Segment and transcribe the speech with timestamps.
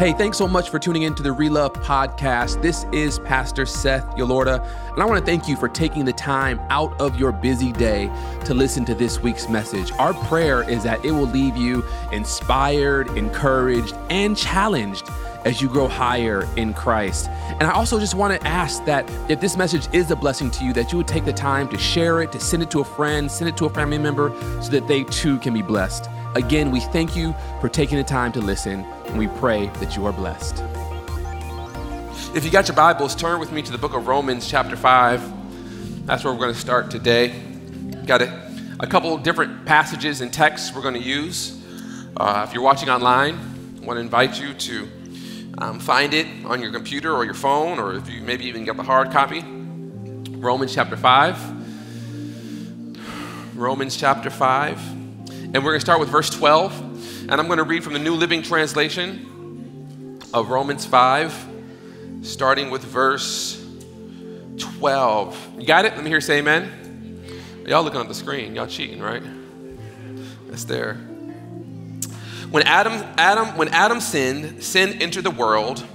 [0.00, 2.62] Hey, thanks so much for tuning in to the Relove podcast.
[2.62, 6.58] This is Pastor Seth Yolorda, and I want to thank you for taking the time
[6.70, 8.10] out of your busy day
[8.46, 9.92] to listen to this week's message.
[9.98, 15.06] Our prayer is that it will leave you inspired, encouraged, and challenged
[15.44, 17.28] as you grow higher in Christ.
[17.28, 20.64] And I also just want to ask that if this message is a blessing to
[20.64, 22.84] you, that you would take the time to share it, to send it to a
[22.84, 24.30] friend, send it to a family member,
[24.62, 26.08] so that they too can be blessed.
[26.34, 30.06] Again, we thank you for taking the time to listen, and we pray that you
[30.06, 30.62] are blessed.
[32.34, 36.06] If you got your Bibles, turn with me to the book of Romans, chapter 5.
[36.06, 37.30] That's where we're going to start today.
[38.06, 38.30] Got it?
[38.78, 41.60] A couple different passages and texts we're going to use.
[42.16, 43.34] Uh, if you're watching online,
[43.82, 44.88] I want to invite you to
[45.58, 48.76] um, find it on your computer or your phone, or if you maybe even got
[48.76, 49.42] the hard copy.
[49.42, 51.60] Romans chapter 5.
[53.56, 54.78] Romans chapter 5.
[55.52, 57.28] And we're going to start with verse 12.
[57.30, 61.48] And I'm going to read from the New Living Translation of Romans 5,
[62.22, 63.62] starting with verse
[64.58, 65.58] 12.
[65.58, 65.94] You got it?
[65.94, 66.80] Let me hear say amen.
[67.66, 68.54] Y'all looking at the screen.
[68.54, 69.22] Y'all cheating, right?
[70.48, 71.09] It's there.
[72.50, 75.86] When Adam, Adam, when Adam sinned, sin entered the world.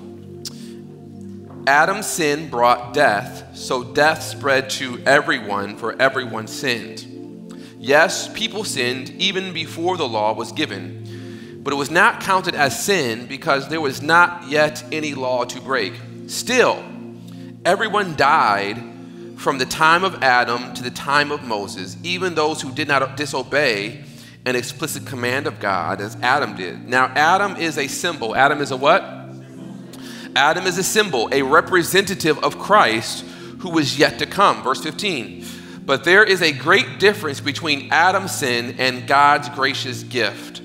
[1.68, 7.60] Adam's sin brought death, so death spread to everyone, for everyone sinned.
[7.78, 12.82] Yes, people sinned even before the law was given, but it was not counted as
[12.86, 15.94] sin because there was not yet any law to break.
[16.28, 16.82] Still,
[17.66, 18.82] everyone died
[19.36, 23.18] from the time of Adam to the time of Moses, even those who did not
[23.18, 24.06] disobey
[24.46, 26.88] an explicit command of God as Adam did.
[26.88, 28.36] Now, Adam is a symbol.
[28.36, 29.04] Adam is a what?
[30.36, 33.26] Adam is a symbol, a representative of Christ
[33.60, 34.62] who was yet to come.
[34.64, 35.46] Verse 15.
[35.86, 40.62] But there is a great difference between Adam's sin and God's gracious gift.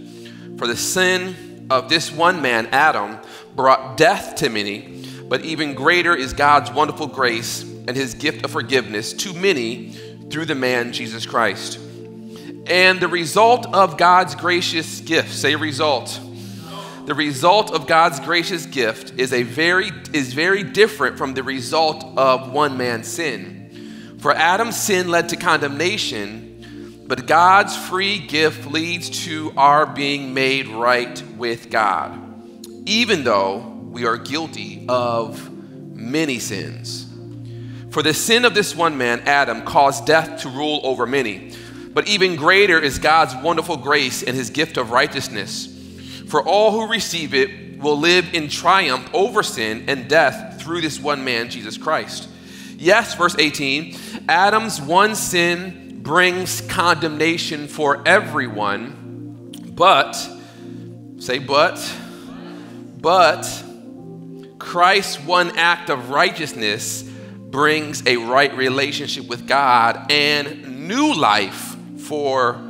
[0.58, 3.18] For the sin of this one man, Adam,
[3.54, 8.50] brought death to many, but even greater is God's wonderful grace and his gift of
[8.50, 9.92] forgiveness to many
[10.30, 11.78] through the man Jesus Christ.
[12.66, 16.20] And the result of God's gracious gift, say result.
[17.06, 22.04] The result of God's gracious gift is a very is very different from the result
[22.16, 24.16] of one man's sin.
[24.20, 30.68] For Adam's sin led to condemnation, but God's free gift leads to our being made
[30.68, 32.16] right with God,
[32.86, 35.50] even though we are guilty of
[35.96, 37.06] many sins.
[37.90, 41.54] For the sin of this one man, Adam, caused death to rule over many.
[41.92, 45.66] But even greater is God's wonderful grace and his gift of righteousness.
[46.28, 51.00] For all who receive it will live in triumph over sin and death through this
[51.00, 52.28] one man, Jesus Christ.
[52.76, 53.96] Yes, verse 18,
[54.28, 60.14] Adam's one sin brings condemnation for everyone, but,
[61.18, 61.78] say, but,
[63.00, 63.64] but
[64.58, 71.69] Christ's one act of righteousness brings a right relationship with God and new life
[72.10, 72.60] for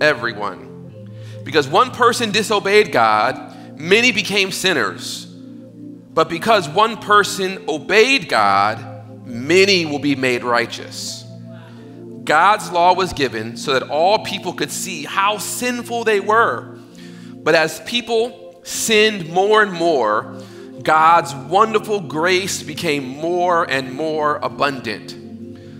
[0.00, 1.06] everyone.
[1.44, 5.24] Because one person disobeyed God, many became sinners.
[5.24, 11.24] But because one person obeyed God, many will be made righteous.
[12.24, 16.76] God's law was given so that all people could see how sinful they were.
[17.34, 20.42] But as people sinned more and more,
[20.82, 25.15] God's wonderful grace became more and more abundant.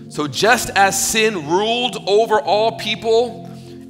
[0.09, 3.45] So just as sin ruled over all people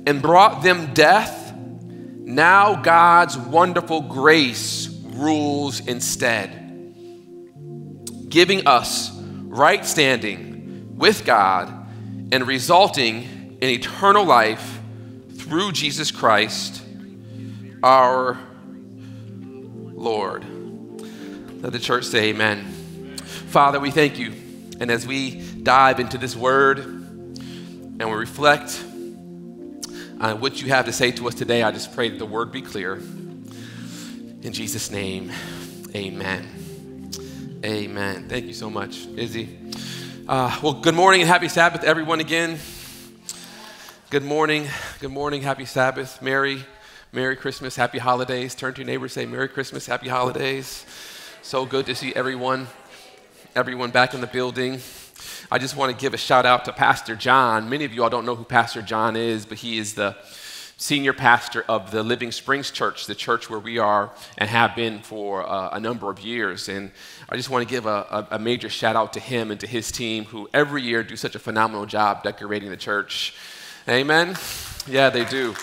[0.05, 6.93] and brought them death, now God's wonderful grace rules instead,
[8.29, 11.73] giving us right standing with God
[12.31, 14.79] and resulting in eternal life
[15.35, 16.81] through Jesus Christ,
[17.81, 18.37] our
[19.93, 20.45] Lord.
[21.61, 23.17] Let the church say amen.
[23.47, 24.33] Father, we thank you.
[24.79, 28.81] And as we dive into this word and we reflect
[30.21, 32.53] on what you have to say to us today, I just pray that the word
[32.53, 32.93] be clear.
[32.93, 35.29] In Jesus' name,
[35.93, 37.11] amen.
[37.65, 38.29] Amen.
[38.29, 39.59] Thank you so much, Izzy.
[40.25, 42.59] Uh, well, good morning and happy Sabbath, everyone, again.
[44.09, 44.69] Good morning.
[45.01, 45.41] Good morning.
[45.41, 46.21] Happy Sabbath.
[46.21, 46.63] Merry,
[47.11, 47.75] Merry Christmas.
[47.75, 48.55] Happy holidays.
[48.55, 49.85] Turn to your neighbor say, Merry Christmas.
[49.85, 50.85] Happy holidays.
[51.41, 52.67] So good to see everyone,
[53.53, 54.79] everyone back in the building.
[55.51, 57.69] I just want to give a shout out to Pastor John.
[57.69, 60.15] Many of you all don't know who Pastor John is, but he is the
[60.77, 64.99] senior pastor of the Living Springs Church, the church where we are and have been
[64.99, 66.69] for uh, a number of years.
[66.69, 66.91] And
[67.29, 69.67] I just want to give a, a, a, major shout out to him and to
[69.67, 73.33] his team who every year do such a phenomenal job decorating the church.
[73.89, 74.35] Amen?
[74.87, 75.55] Yeah, they do.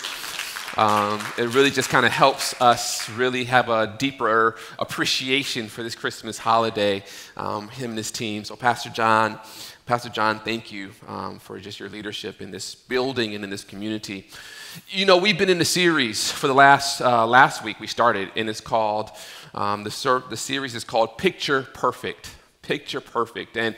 [0.77, 5.95] Um, it really just kind of helps us really have a deeper appreciation for this
[5.95, 7.03] Christmas holiday,
[7.37, 8.43] um, him and his team.
[8.43, 9.39] So, Pastor John,
[9.85, 13.63] Pastor John, thank you um, for just your leadership in this building and in this
[13.63, 14.27] community.
[14.89, 18.31] You know, we've been in a series for the last, uh, last week we started,
[18.35, 19.11] and it's called,
[19.53, 22.35] um, the, ser- the series is called Picture Perfect.
[22.63, 23.55] Picture Perfect.
[23.55, 23.77] And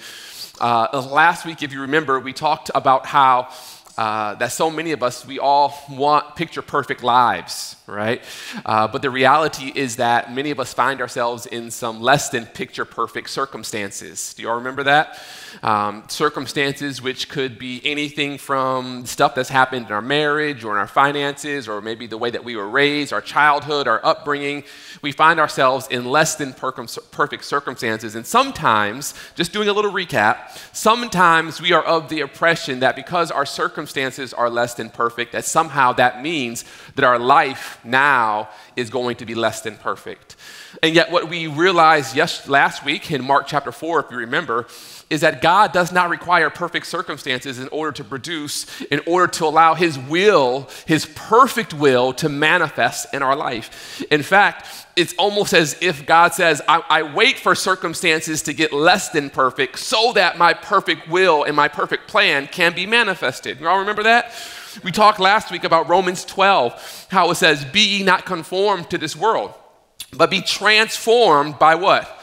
[0.60, 3.50] uh, last week, if you remember, we talked about how
[3.98, 8.24] uh, that so many of us, we all want picture perfect lives, right?
[8.64, 12.46] Uh, but the reality is that many of us find ourselves in some less than
[12.46, 14.36] picture perfect circumstances.
[14.36, 15.20] Do you all remember that?
[15.64, 20.78] Um, circumstances which could be anything from stuff that's happened in our marriage or in
[20.78, 24.64] our finances or maybe the way that we were raised, our childhood, our upbringing.
[25.02, 28.14] We find ourselves in less than perfect circumstances.
[28.14, 33.32] And sometimes, just doing a little recap, sometimes we are of the impression that because
[33.32, 33.87] our circumstances
[34.34, 39.26] are less than perfect, that somehow that means that our life now is going to
[39.26, 40.36] be less than perfect.
[40.84, 44.68] And yet, what we realized yes, last week in Mark chapter 4, if you remember,
[45.10, 49.46] is that God does not require perfect circumstances in order to produce, in order to
[49.46, 54.04] allow His will, His perfect will, to manifest in our life.
[54.12, 54.68] In fact,
[54.98, 59.30] it's almost as if God says, I, I, wait for circumstances to get less than
[59.30, 63.60] perfect so that my perfect will and my perfect plan can be manifested.
[63.62, 64.34] You all remember that?
[64.84, 68.98] We talked last week about Romans 12, how it says, Be ye not conformed to
[68.98, 69.54] this world,
[70.14, 72.14] but be transformed by what?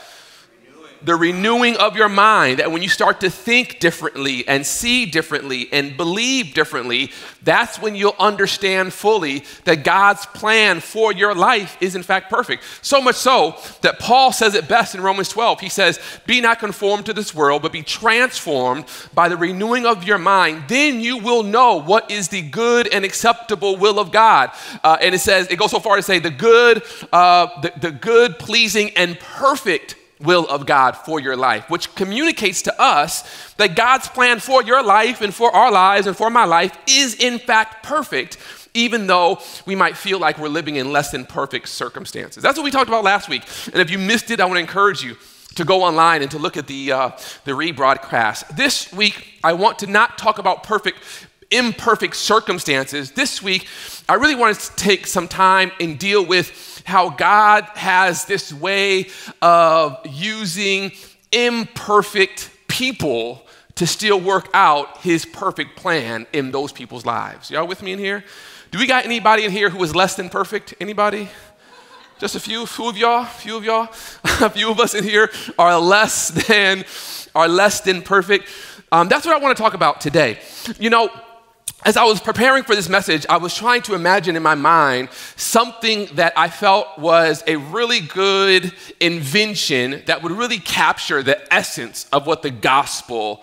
[1.04, 5.68] The renewing of your mind, that when you start to think differently and see differently
[5.72, 7.12] and believe differently,
[7.42, 12.64] that's when you'll understand fully that God's plan for your life is in fact perfect.
[12.82, 15.60] So much so that Paul says it best in Romans 12.
[15.60, 20.04] He says, Be not conformed to this world, but be transformed by the renewing of
[20.04, 20.64] your mind.
[20.68, 24.50] Then you will know what is the good and acceptable will of God.
[24.82, 27.90] Uh, and it says, it goes so far to say, the good, uh, the, the
[27.90, 33.24] good, pleasing, and perfect will of God for your life, which communicates to us
[33.56, 37.14] that God's plan for your life and for our lives and for my life is
[37.14, 38.38] in fact perfect,
[38.74, 42.42] even though we might feel like we're living in less than perfect circumstances.
[42.42, 43.42] That's what we talked about last week.
[43.66, 45.16] And if you missed it, I want to encourage you
[45.56, 47.10] to go online and to look at the, uh,
[47.44, 48.56] the rebroadcast.
[48.56, 50.98] This week, I want to not talk about perfect,
[51.50, 53.12] imperfect circumstances.
[53.12, 53.66] This week,
[54.08, 59.08] I really want to take some time and deal with how God has this way
[59.40, 60.92] of using
[61.32, 63.44] imperfect people
[63.76, 67.50] to still work out his perfect plan in those people's lives.
[67.50, 68.24] Y'all with me in here?
[68.70, 70.74] Do we got anybody in here who is less than perfect?
[70.80, 71.28] Anybody?
[72.18, 73.88] Just a few, few of y'all, few of y'all,
[74.24, 76.84] a few of us in here are less than,
[77.34, 78.48] are less than perfect.
[78.92, 80.38] Um, that's what I want to talk about today.
[80.78, 81.10] You know,
[81.84, 85.10] as I was preparing for this message, I was trying to imagine in my mind
[85.36, 92.06] something that I felt was a really good invention that would really capture the essence
[92.10, 93.42] of what the gospel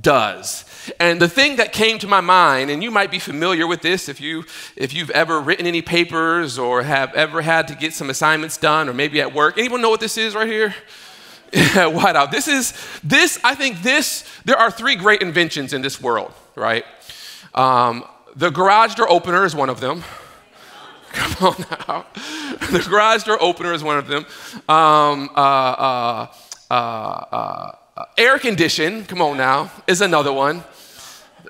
[0.00, 0.64] does.
[0.98, 4.08] And the thing that came to my mind, and you might be familiar with this
[4.08, 8.08] if, you, if you've ever written any papers or have ever had to get some
[8.08, 9.58] assignments done, or maybe at work.
[9.58, 10.74] Anyone know what this is right here?
[11.52, 12.30] Whiteout.
[12.30, 12.72] This is,
[13.04, 16.86] this, I think this, there are three great inventions in this world, right?
[17.54, 18.04] Um,
[18.34, 20.04] the garage door opener is one of them.
[21.12, 22.06] Come on now.
[22.70, 24.24] the garage door opener is one of them.
[24.68, 26.26] Um, uh, uh,
[26.70, 26.74] uh,
[27.96, 30.64] uh, air condition, come on now, is another one.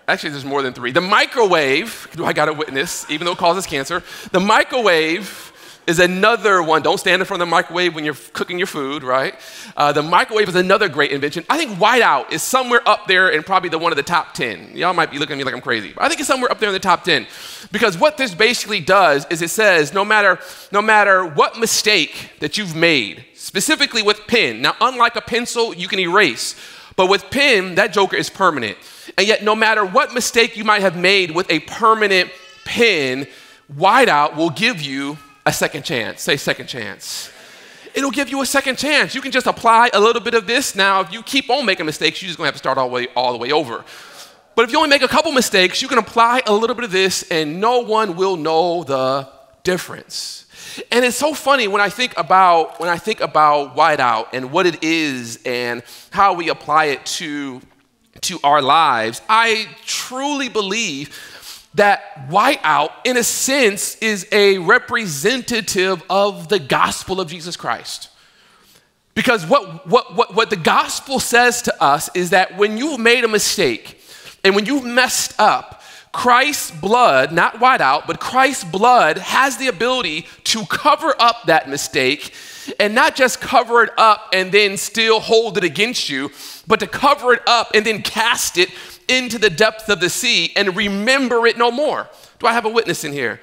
[0.09, 0.91] Actually, there's more than three.
[0.91, 4.03] The microwave, I got a witness, even though it causes cancer?
[4.33, 5.52] The microwave
[5.87, 6.83] is another one.
[6.83, 9.35] Don't stand in front of the microwave when you're cooking your food, right?
[9.77, 11.45] Uh, the microwave is another great invention.
[11.51, 14.77] I think whiteout is somewhere up there and probably the one of the top 10.
[14.77, 15.93] Y'all might be looking at me like I'm crazy.
[15.93, 17.27] But I think it's somewhere up there in the top 10.
[17.73, 20.39] Because what this basically does is it says no matter,
[20.71, 25.89] no matter what mistake that you've made, specifically with pen, now unlike a pencil, you
[25.89, 26.55] can erase.
[26.95, 28.77] But with pen, that joker is permanent.
[29.19, 32.31] And yet, no matter what mistake you might have made with a permanent
[32.65, 33.27] pen,
[33.75, 36.23] whiteout will give you a second chance.
[36.23, 37.31] Say second chance.
[37.95, 39.15] It'll give you a second chance.
[39.15, 40.75] You can just apply a little bit of this.
[40.75, 42.95] Now, if you keep on making mistakes, you're just gonna have to start all the
[42.95, 43.85] way, all the way over.
[44.55, 46.93] But if you only make a couple mistakes, you can apply a little bit of
[46.93, 49.29] this and no one will know the
[49.63, 50.47] difference.
[50.91, 54.67] And it's so funny when I think about when I think about whiteout and what
[54.67, 57.61] it is and how we apply it to
[58.23, 59.21] to our lives.
[59.29, 61.19] I truly believe
[61.75, 68.11] that whiteout, in a sense, is a representative of the gospel of Jesus Christ.
[69.15, 73.25] Because what, what, what, what the gospel says to us is that when you've made
[73.25, 74.01] a mistake
[74.45, 79.69] and when you've messed up, Christ's blood, not white out, but Christ's blood has the
[79.69, 82.35] ability to cover up that mistake
[82.79, 86.31] and not just cover it up and then still hold it against you,
[86.67, 88.71] but to cover it up and then cast it
[89.13, 92.09] into the depths of the sea and remember it no more.
[92.39, 93.41] Do I have a witness in here?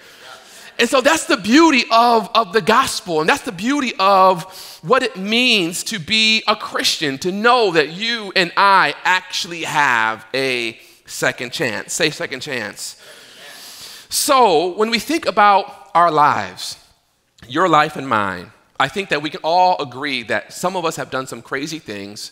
[0.79, 4.43] And so that's the beauty of, of the gospel, and that's the beauty of
[4.81, 10.25] what it means to be a Christian, to know that you and I actually have
[10.33, 11.93] a second chance.
[11.93, 12.95] Say second chance.
[14.09, 16.77] So when we think about our lives,
[17.45, 20.95] your life and mine, I think that we can all agree that some of us
[20.95, 22.31] have done some crazy things,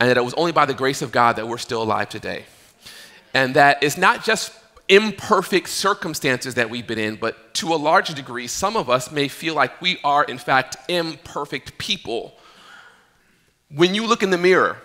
[0.00, 2.46] and that it was only by the grace of God that we're still alive today.
[3.34, 4.52] And that it's not just
[4.88, 9.28] imperfect circumstances that we've been in, but to a large degree, some of us may
[9.28, 12.34] feel like we are, in fact, imperfect people.
[13.70, 14.78] When you look in the mirror,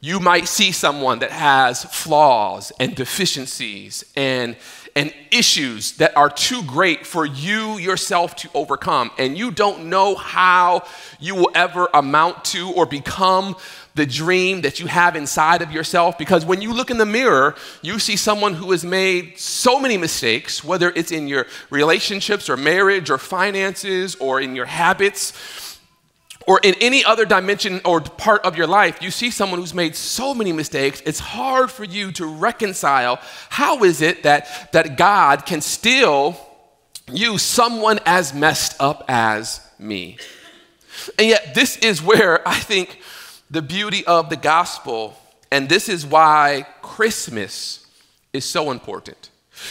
[0.00, 4.56] you might see someone that has flaws and deficiencies and,
[4.94, 9.10] and issues that are too great for you yourself to overcome.
[9.18, 10.84] And you don't know how
[11.18, 13.56] you will ever amount to or become
[13.94, 16.18] the dream that you have inside of yourself.
[16.18, 19.96] Because when you look in the mirror, you see someone who has made so many
[19.96, 25.32] mistakes, whether it's in your relationships or marriage or finances or in your habits
[26.46, 29.96] or in any other dimension or part of your life, you see someone who's made
[29.96, 35.46] so many mistakes, it's hard for you to reconcile how is it that, that God
[35.46, 36.36] can still
[37.10, 40.18] use someone as messed up as me?
[41.18, 43.00] And yet, this is where I think
[43.50, 45.18] the beauty of the gospel,
[45.50, 47.86] and this is why Christmas
[48.32, 49.30] is so important.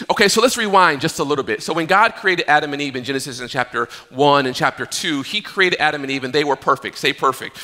[0.09, 1.61] Okay, so let's rewind just a little bit.
[1.61, 5.21] So, when God created Adam and Eve in Genesis in chapter 1 and chapter 2,
[5.23, 6.97] He created Adam and Eve and they were perfect.
[6.97, 7.57] Say perfect.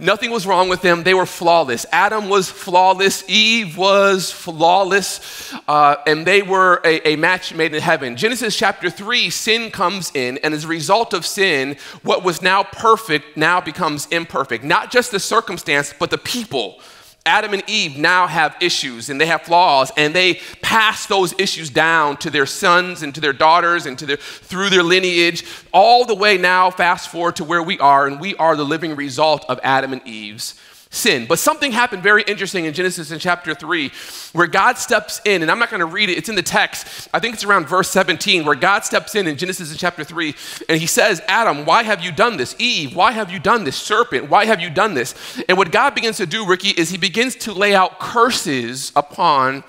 [0.00, 1.02] Nothing was wrong with them.
[1.02, 1.84] They were flawless.
[1.90, 3.28] Adam was flawless.
[3.28, 5.52] Eve was flawless.
[5.66, 8.16] Uh, and they were a, a, match made in heaven.
[8.16, 10.38] Genesis chapter 3, sin comes in.
[10.38, 14.62] And as a result of sin, what was now perfect now becomes imperfect.
[14.62, 16.80] Not just the circumstance, but the people
[17.26, 21.68] Adam and Eve now have issues and they have flaws, and they pass those issues
[21.68, 26.04] down to their sons and to their daughters and to their through their lineage, all
[26.04, 29.44] the way now, fast forward to where we are, and we are the living result
[29.48, 30.54] of Adam and Eve's
[30.90, 31.26] sin.
[31.26, 33.90] But something happened very interesting in Genesis in chapter 3
[34.32, 37.08] where God steps in, and I'm not going to read it, it's in the text.
[37.12, 40.34] I think it's around verse 17 where God steps in in Genesis in chapter 3
[40.68, 42.56] and he says, Adam, why have you done this?
[42.58, 43.76] Eve, why have you done this?
[43.76, 45.42] Serpent, why have you done this?
[45.48, 49.64] And what God begins to do, Ricky, is he begins to lay out curses upon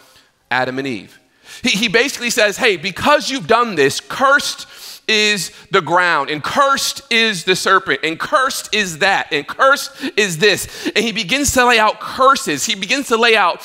[0.49, 1.19] Adam and Eve.
[1.63, 4.67] He, he basically says, hey, because you've done this, cursed
[5.09, 10.37] is the ground, and cursed is the serpent, and cursed is that, and cursed is
[10.37, 10.87] this.
[10.95, 12.65] And he begins to lay out curses.
[12.65, 13.59] He begins to lay out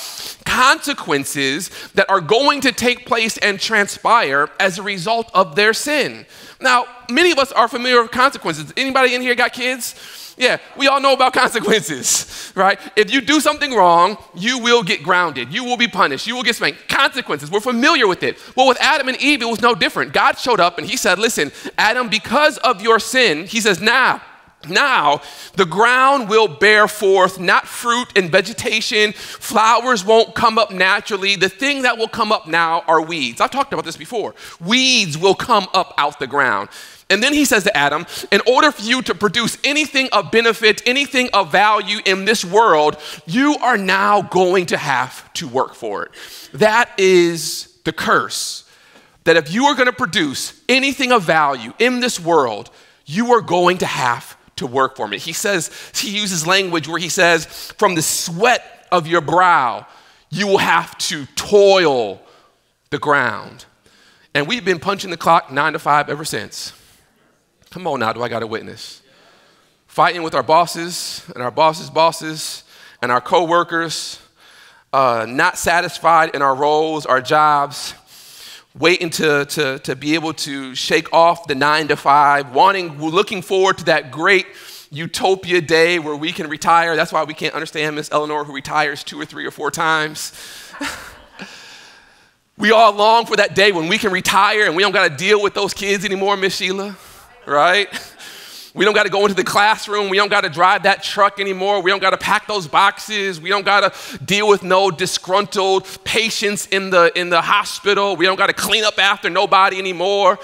[0.46, 6.26] consequences that are going to take place and transpire as a result of their sin.
[6.60, 8.72] Now, many of us are familiar with consequences.
[8.76, 9.94] Anybody in here got kids?
[10.37, 12.79] Yeah, we all know about consequences, right?
[12.97, 15.53] If you do something wrong, you will get grounded.
[15.53, 16.26] You will be punished.
[16.26, 16.88] You will get spanked.
[16.88, 17.50] Consequences.
[17.50, 18.38] We're familiar with it.
[18.57, 20.12] Well, with Adam and Eve, it was no different.
[20.12, 24.21] God showed up and he said, Listen, Adam, because of your sin, he says, now,
[24.69, 25.21] now,
[25.57, 29.12] the ground will bear forth not fruit and vegetation.
[29.12, 31.37] Flowers won't come up naturally.
[31.37, 33.41] The thing that will come up now are weeds.
[33.41, 34.35] I've talked about this before.
[34.61, 36.69] Weeds will come up out the ground.
[37.14, 40.83] And then he says to Adam, in order for you to produce anything of benefit,
[40.85, 46.02] anything of value in this world, you are now going to have to work for
[46.02, 46.11] it.
[46.52, 48.68] That is the curse.
[49.23, 52.71] That if you are going to produce anything of value in this world,
[53.06, 55.23] you are going to have to work for it.
[55.23, 57.47] He says, he uses language where he says,
[57.78, 59.87] from the sweat of your brow,
[60.30, 62.21] you will have to toil
[62.90, 63.66] the ground.
[64.35, 66.73] And we've been punching the clock nine to five ever since.
[67.75, 69.02] Come on now, do I got a witness?
[69.88, 72.62] Fighting with our bosses and our bosses' bosses
[73.02, 74.21] and our coworkers,
[74.93, 77.95] uh, not satisfied in our roles, our jobs,
[78.78, 83.43] waiting to, to, to be able to shake off the nine to five, wanting, looking
[83.43, 84.47] forward to that great
[84.93, 86.95] utopia day where we can retire.
[86.95, 90.33] That's why we can't understand Miss Eleanor who retires two or three or four times.
[92.57, 95.16] we all long for that day when we can retire and we don't got to
[95.16, 96.97] deal with those kids anymore, Miss Sheila
[97.46, 97.88] right?
[98.74, 100.08] We don't got to go into the classroom.
[100.08, 101.80] We don't got to drive that truck anymore.
[101.80, 103.40] We don't got to pack those boxes.
[103.40, 108.16] We don't got to deal with no disgruntled patients in the, in the hospital.
[108.16, 110.40] We don't got to clean up after nobody anymore.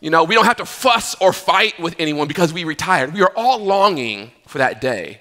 [0.00, 3.12] You know, we don't have to fuss or fight with anyone because we retired.
[3.12, 5.20] We are all longing for that day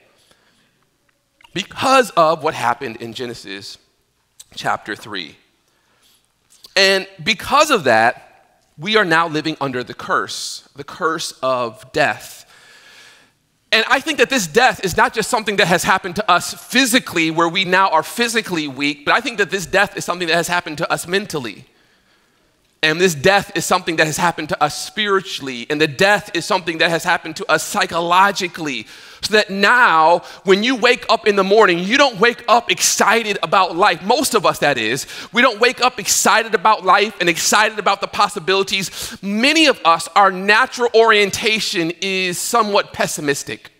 [1.53, 3.77] because of what happened in Genesis
[4.53, 5.35] chapter 3.
[6.77, 8.24] And because of that,
[8.77, 12.41] we are now living under the curse, the curse of death.
[13.71, 16.53] And I think that this death is not just something that has happened to us
[16.53, 20.27] physically, where we now are physically weak, but I think that this death is something
[20.27, 21.65] that has happened to us mentally.
[22.85, 25.65] And this death is something that has happened to us spiritually.
[25.71, 28.85] And the death is something that has happened to us psychologically.
[29.23, 33.39] So that now, when you wake up in the morning, you don't wake up excited
[33.41, 34.03] about life.
[34.03, 35.07] Most of us, that is.
[35.33, 39.17] We don't wake up excited about life and excited about the possibilities.
[39.19, 43.71] Many of us, our natural orientation is somewhat pessimistic.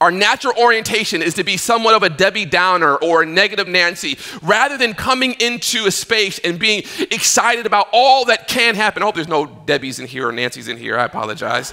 [0.00, 4.18] Our natural orientation is to be somewhat of a Debbie Downer or a negative Nancy
[4.42, 9.02] rather than coming into a space and being excited about all that can happen.
[9.02, 10.98] I hope there's no Debbies in here or Nancy's in here.
[10.98, 11.72] I apologize.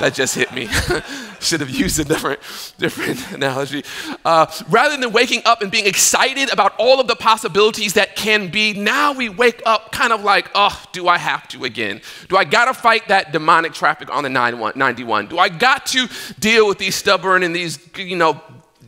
[0.00, 0.66] That just hit me.
[1.40, 2.40] Should have used a different,
[2.78, 3.84] different analogy.
[4.24, 8.48] Uh, rather than waking up and being excited about all of the possibilities that can
[8.48, 12.00] be, now we wake up kind of like, oh, do I have to again?
[12.28, 15.26] Do I got to fight that demonic traffic on the 91?
[15.26, 18.40] Do I got to deal with these stubborn and these, you know,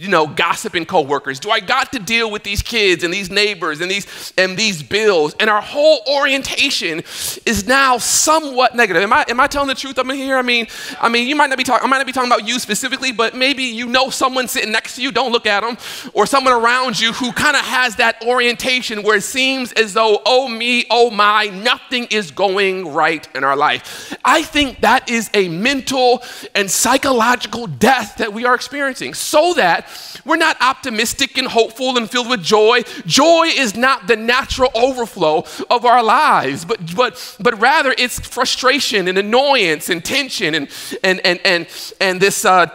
[0.02, 1.38] you know, gossiping coworkers?
[1.38, 4.82] Do I got to deal with these kids and these neighbors and these and these
[4.82, 5.37] bills?
[5.38, 7.04] And our whole orientation
[7.47, 9.00] is now somewhat negative.
[9.00, 10.37] Am I am I telling the truth up in here?
[10.37, 10.66] I mean,
[11.00, 11.87] I mean, you might not be talking.
[11.87, 14.97] I might not be talking about you specifically, but maybe you know someone sitting next
[14.97, 15.12] to you.
[15.12, 15.76] Don't look at them,
[16.14, 20.21] or someone around you who kind of has that orientation where it seems as though,
[20.26, 24.16] oh me, oh my, nothing is going right in our life.
[24.25, 26.25] I think that is a mental
[26.56, 29.87] and psychological death that we are experiencing, so that
[30.25, 32.83] we're not optimistic and hopeful and filled with joy.
[33.07, 39.09] Joy is not the natural overflow of our lives, but, but, but rather it's frustration
[39.09, 40.69] and annoyance and tension and,
[41.03, 42.67] and, and, and, and this uh,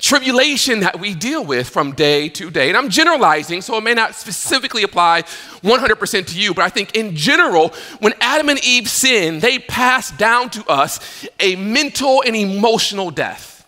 [0.00, 2.68] tribulation that we deal with from day to day.
[2.68, 5.22] And I'm generalizing, so it may not specifically apply
[5.62, 7.68] 100% to you, but I think in general,
[8.00, 13.59] when Adam and Eve sinned, they passed down to us a mental and emotional death.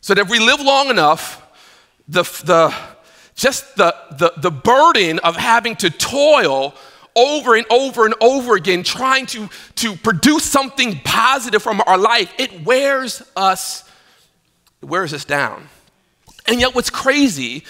[0.00, 1.44] So that if we live long enough,
[2.08, 2.74] the, the,
[3.34, 6.74] just the, the, the burden of having to toil
[7.14, 12.32] over and over and over again, trying to, to produce something positive from our life,
[12.38, 13.88] it wears us,
[14.80, 15.68] it wears us down.
[16.46, 17.64] And yet, what's crazy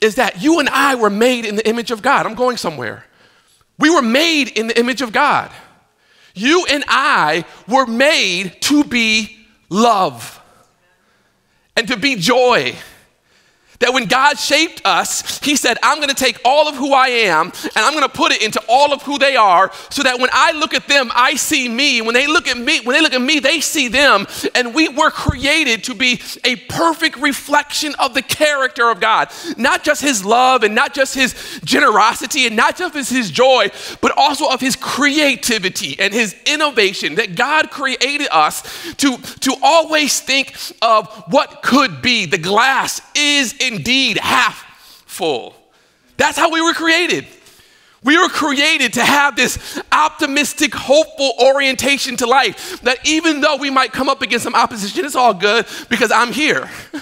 [0.00, 2.26] is that you and I were made in the image of God.
[2.26, 3.04] I'm going somewhere.
[3.78, 5.50] We were made in the image of God.
[6.34, 9.36] You and I were made to be
[9.68, 10.39] love
[11.80, 12.76] and to be joy.
[13.80, 17.46] That when God shaped us, He said, I'm gonna take all of who I am
[17.46, 20.52] and I'm gonna put it into all of who they are so that when I
[20.52, 22.02] look at them, I see me.
[22.02, 24.26] When they look at me, when they look at me, they see them.
[24.54, 29.30] And we were created to be a perfect reflection of the character of God.
[29.56, 33.70] Not just His love and not just His generosity and not just His joy,
[34.02, 37.14] but also of His creativity and His innovation.
[37.14, 42.26] That God created us to, to always think of what could be.
[42.26, 44.64] The glass is indeed half
[45.06, 45.54] full.
[46.16, 47.26] That's how we were created.
[48.02, 52.80] We were created to have this optimistic, hopeful orientation to life.
[52.82, 56.32] That even though we might come up against some opposition, it's all good because I'm
[56.32, 56.70] here.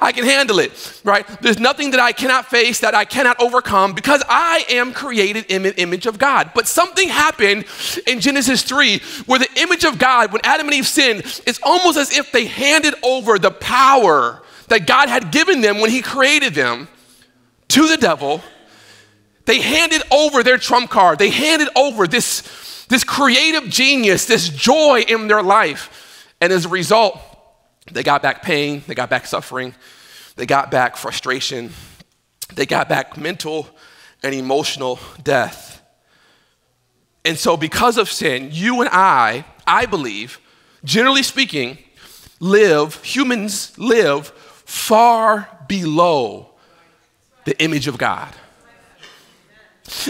[0.00, 1.26] I can handle it, right?
[1.40, 5.62] There's nothing that I cannot face, that I cannot overcome, because I am created in
[5.62, 6.50] the image of God.
[6.54, 7.64] But something happened
[8.06, 11.96] in Genesis 3 where the image of God, when Adam and Eve sinned, it's almost
[11.96, 16.54] as if they handed over the power that God had given them when He created
[16.54, 16.88] them
[17.68, 18.42] to the devil.
[19.44, 21.18] They handed over their trump card.
[21.18, 26.34] They handed over this, this creative genius, this joy in their life.
[26.40, 27.20] And as a result,
[27.90, 29.74] they got back pain, they got back suffering,
[30.34, 31.70] they got back frustration,
[32.54, 33.68] they got back mental
[34.22, 35.82] and emotional death.
[37.24, 40.40] And so, because of sin, you and I, I believe,
[40.84, 41.78] generally speaking,
[42.40, 44.32] live, humans live
[44.66, 46.50] far below
[47.44, 48.34] the image of God.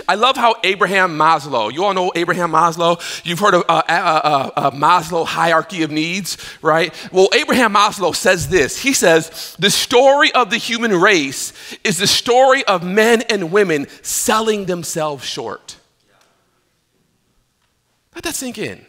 [0.09, 2.99] I love how Abraham Maslow, you all know Abraham Maslow?
[3.27, 6.95] You've heard of uh, uh, uh, Maslow hierarchy of needs, right?
[7.12, 8.79] Well, Abraham Maslow says this.
[8.79, 11.53] He says, the story of the human race
[11.85, 15.77] is the story of men and women selling themselves short.
[18.14, 18.87] Let that sink in.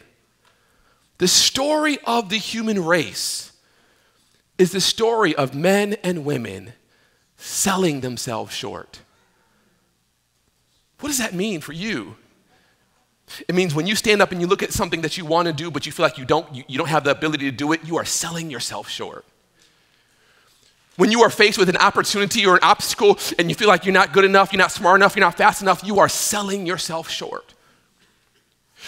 [1.18, 3.47] The story of the human race
[4.58, 6.72] is the story of men and women
[7.36, 9.00] selling themselves short.
[11.00, 12.16] What does that mean for you?
[13.46, 15.52] It means when you stand up and you look at something that you want to
[15.52, 17.72] do, but you feel like you don't, you, you don't have the ability to do
[17.72, 19.24] it, you are selling yourself short.
[20.96, 23.94] When you are faced with an opportunity or an obstacle and you feel like you're
[23.94, 27.08] not good enough, you're not smart enough, you're not fast enough, you are selling yourself
[27.08, 27.54] short.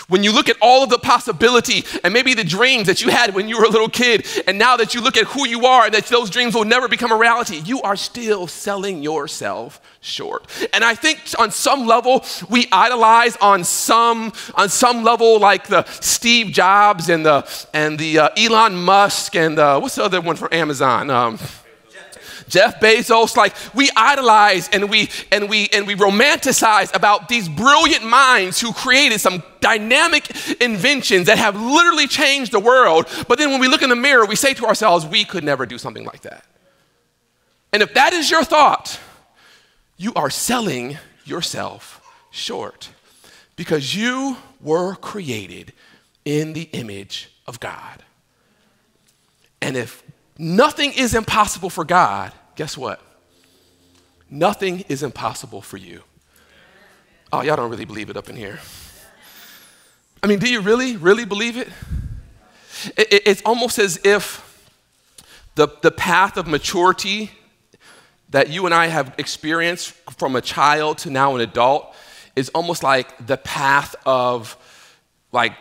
[0.09, 3.35] When you look at all of the possibility and maybe the dreams that you had
[3.35, 5.85] when you were a little kid, and now that you look at who you are
[5.87, 10.47] and that those dreams will never become a reality, you are still selling yourself short.
[10.73, 15.85] And I think on some level, we idolize on some, on some level, like the
[16.01, 20.37] Steve Jobs and the, and the uh, Elon Musk and the, what's the other one
[20.37, 21.11] for Amazon?
[21.11, 21.39] Um,
[22.51, 28.05] Jeff Bezos, like we idolize and we and we and we romanticize about these brilliant
[28.05, 30.29] minds who created some dynamic
[30.61, 33.07] inventions that have literally changed the world.
[33.29, 35.65] But then when we look in the mirror, we say to ourselves, we could never
[35.65, 36.45] do something like that.
[37.73, 38.99] And if that is your thought,
[39.97, 42.91] you are selling yourself short
[43.57, 45.73] because you were created
[46.25, 48.03] in the image of God.
[49.61, 50.03] And if
[50.39, 53.01] nothing is impossible for God, guess what?
[54.29, 56.03] Nothing is impossible for you.
[57.33, 58.61] Oh, y'all don't really believe it up in here.
[60.23, 61.69] I mean, do you really, really believe it?
[62.99, 64.69] it, it it's almost as if
[65.55, 67.31] the, the path of maturity
[68.29, 71.95] that you and I have experienced from a child to now an adult
[72.37, 74.59] is almost like the path of
[75.33, 75.55] like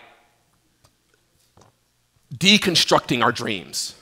[2.35, 3.95] deconstructing our dreams.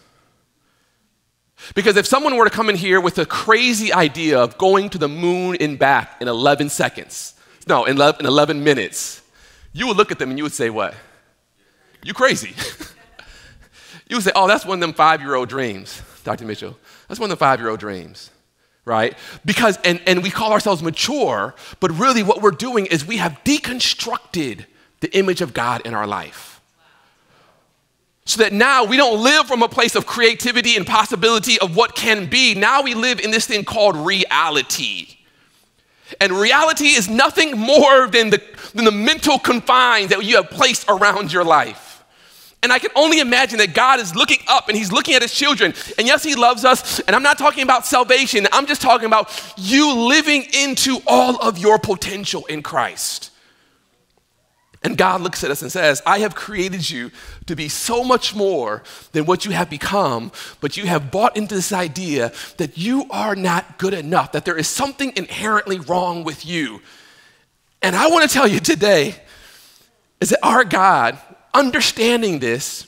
[1.77, 4.97] Because if someone were to come in here with a crazy idea of going to
[4.97, 7.35] the moon and back in 11 seconds,
[7.67, 9.21] no, in 11 minutes,
[9.73, 10.95] you would look at them and you would say, What?
[12.03, 12.55] You crazy.
[14.09, 16.45] you would say, Oh, that's one of them five year old dreams, Dr.
[16.45, 16.75] Mitchell.
[17.09, 18.31] That's one of the five year old dreams,
[18.83, 19.15] right?
[19.45, 23.37] Because, and, and we call ourselves mature, but really what we're doing is we have
[23.45, 24.65] deconstructed
[25.01, 26.57] the image of God in our life
[28.27, 31.95] so that now we don't live from a place of creativity and possibility of what
[31.95, 32.53] can be.
[32.53, 35.15] Now we live in this thing called reality.
[36.19, 38.41] And reality is nothing more than the,
[38.73, 42.03] than the mental confines that you have placed around your life.
[42.61, 45.33] And I can only imagine that God is looking up and He's looking at His
[45.33, 45.73] children.
[45.97, 46.99] And yes, He loves us.
[46.99, 51.57] And I'm not talking about salvation, I'm just talking about you living into all of
[51.57, 53.31] your potential in Christ.
[54.88, 57.12] And God looks at us and says, I have created you
[57.47, 61.56] to be so much more than what you have become, but you have bought into
[61.56, 66.45] this idea that you are not good enough, that there is something inherently wrong with
[66.45, 66.82] you.
[67.82, 69.15] And I want to tell you today
[70.21, 71.17] is that our God,
[71.54, 72.88] understanding this,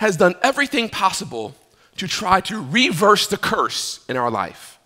[0.00, 1.54] has done everything possible
[1.98, 4.77] to try to reverse the curse in our life.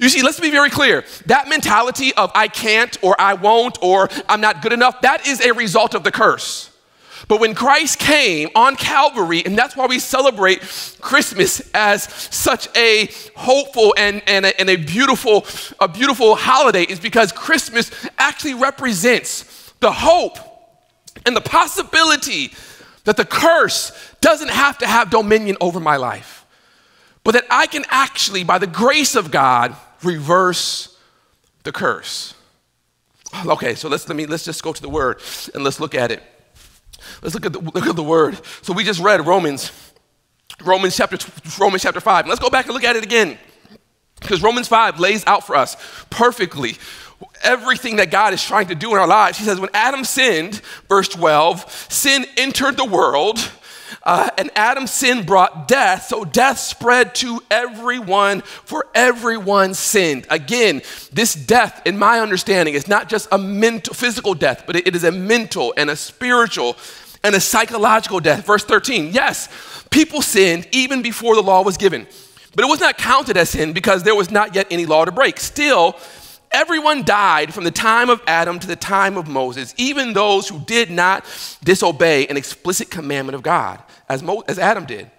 [0.00, 1.04] You see, let's be very clear.
[1.26, 5.40] That mentality of I can't or I won't or I'm not good enough, that is
[5.40, 6.70] a result of the curse.
[7.26, 10.60] But when Christ came on Calvary, and that's why we celebrate
[11.00, 15.46] Christmas as such a hopeful and, and, a, and a beautiful,
[15.80, 20.38] a beautiful holiday, is because Christmas actually represents the hope
[21.24, 22.52] and the possibility
[23.04, 26.43] that the curse doesn't have to have dominion over my life
[27.24, 30.96] but that I can actually, by the grace of God, reverse
[31.64, 32.34] the curse.
[33.46, 35.20] Okay, so let's let me let's just go to the word
[35.54, 36.22] and let's look at it.
[37.22, 38.38] Let's look at the, look at the word.
[38.62, 39.72] So we just read Romans,
[40.62, 41.18] Romans chapter
[41.58, 42.26] Romans chapter five.
[42.28, 43.38] Let's go back and look at it again,
[44.20, 45.76] because Romans five lays out for us
[46.10, 46.76] perfectly
[47.42, 49.38] everything that God is trying to do in our lives.
[49.38, 53.38] He says, when Adam sinned, verse 12, sin entered the world
[54.02, 60.26] uh, and Adam's sin brought death, so death spread to everyone, for everyone sinned.
[60.30, 64.94] Again, this death, in my understanding, is not just a mental, physical death, but it
[64.94, 66.76] is a mental and a spiritual
[67.22, 68.44] and a psychological death.
[68.44, 69.48] Verse 13, yes,
[69.90, 72.06] people sinned even before the law was given,
[72.54, 75.12] but it was not counted as sin because there was not yet any law to
[75.12, 75.40] break.
[75.40, 75.96] Still,
[76.54, 80.60] everyone died from the time of Adam to the time of Moses, even those who
[80.60, 81.26] did not
[81.62, 85.10] disobey an explicit commandment of God, as, Mo- as Adam did.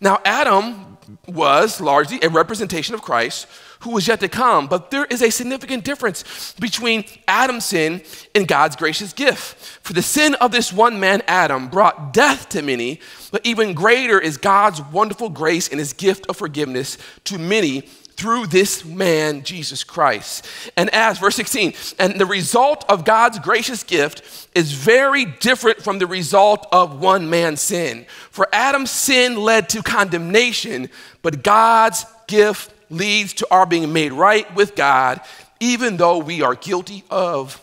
[0.00, 0.96] Now, Adam
[1.26, 3.46] was largely a representation of Christ
[3.80, 8.02] who was yet to come, but there is a significant difference between Adam's sin
[8.34, 9.56] and God's gracious gift.
[9.82, 14.18] For the sin of this one man, Adam, brought death to many, but even greater
[14.18, 19.84] is God's wonderful grace and his gift of forgiveness to many through this man, Jesus
[19.84, 20.44] Christ.
[20.76, 26.00] And as, verse 16, and the result of God's gracious gift is very different from
[26.00, 28.06] the result of one man's sin.
[28.30, 30.90] For Adam's sin led to condemnation,
[31.22, 35.20] but God's gift leads to our being made right with God,
[35.60, 37.62] even though we are guilty of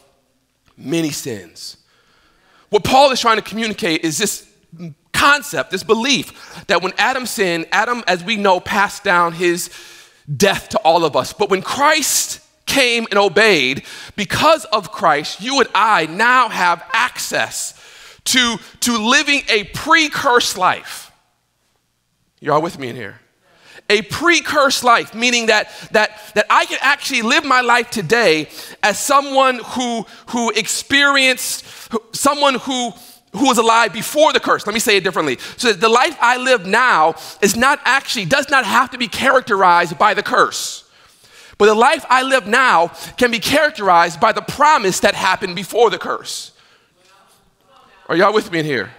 [0.78, 1.76] many sins.
[2.70, 4.50] What Paul is trying to communicate is this
[5.12, 9.70] concept, this belief that when Adam sinned, Adam, as we know, passed down his
[10.34, 11.34] death to all of us.
[11.34, 13.84] But when Christ came and obeyed,
[14.16, 17.74] because of Christ, you and I now have access
[18.26, 21.12] to, to living a pre cursed life.
[22.40, 23.20] Y'all with me in here?
[23.90, 28.50] A pre cursed life, meaning that, that, that I can actually live my life today
[28.82, 31.66] as someone who, who experienced,
[32.16, 32.94] someone who,
[33.36, 34.66] who was alive before the curse.
[34.66, 35.38] Let me say it differently.
[35.58, 39.98] So the life I live now is not actually, does not have to be characterized
[39.98, 40.84] by the curse.
[41.58, 45.90] But the life I live now can be characterized by the promise that happened before
[45.90, 46.52] the curse.
[48.08, 48.92] Are y'all with me in here?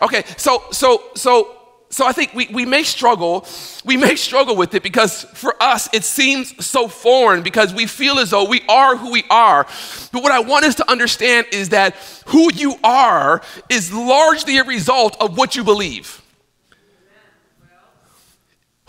[0.00, 1.57] Okay, so so so
[1.90, 3.46] so I think we, we may struggle,
[3.84, 8.18] we may struggle with it because for us it seems so foreign because we feel
[8.18, 9.66] as though we are who we are.
[10.12, 11.96] But what I want us to understand is that
[12.26, 16.22] who you are is largely a result of what you believe.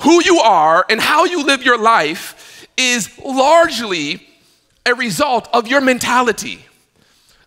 [0.01, 4.27] Who you are and how you live your life is largely
[4.85, 6.65] a result of your mentality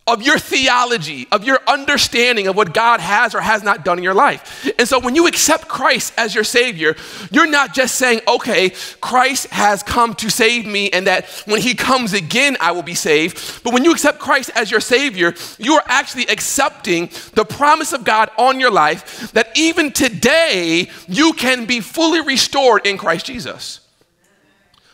[0.06, 4.04] of your theology, of your understanding of what God has or has not done in
[4.04, 4.68] your life.
[4.78, 6.96] And so when you accept Christ as your Savior,
[7.30, 11.74] you're not just saying, okay, Christ has come to save me, and that when He
[11.74, 13.62] comes again, I will be saved.
[13.62, 18.04] But when you accept Christ as your Savior, you are actually accepting the promise of
[18.04, 23.81] God on your life that even today you can be fully restored in Christ Jesus.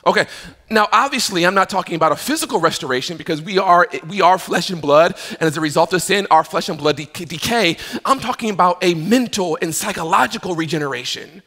[0.09, 0.27] Okay,
[0.71, 4.71] now obviously I'm not talking about a physical restoration because we are we are flesh
[4.71, 7.77] and blood, and as a result of sin, our flesh and blood de- decay.
[8.07, 11.43] I'm talking about a mental and psychological regeneration.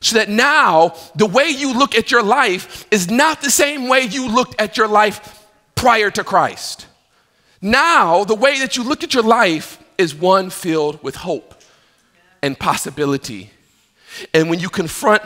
[0.00, 4.02] So that now the way you look at your life is not the same way
[4.02, 6.86] you looked at your life prior to Christ.
[7.60, 11.56] Now, the way that you look at your life is one filled with hope
[12.42, 13.50] and possibility.
[14.32, 15.22] And when you confront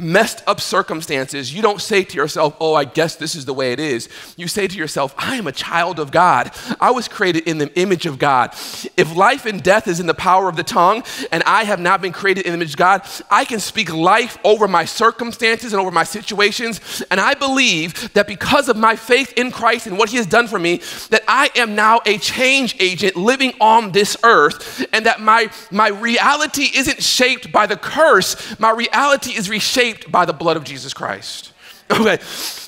[0.00, 3.72] messed up circumstances, you don't say to yourself, Oh, I guess this is the way
[3.72, 4.08] it is.
[4.36, 6.50] You say to yourself, I am a child of God.
[6.80, 8.54] I was created in the image of God.
[8.96, 12.00] If life and death is in the power of the tongue, and I have not
[12.00, 15.80] been created in the image of God, I can speak life over my circumstances and
[15.80, 17.02] over my situations.
[17.10, 20.48] And I believe that because of my faith in Christ and what He has done
[20.48, 25.20] for me, that I am now a change agent living on this earth, and that
[25.20, 30.32] my, my reality isn't shaped by the curse, my reality is reshaped shaped by the
[30.32, 31.52] blood of Jesus Christ.
[31.92, 32.18] Okay,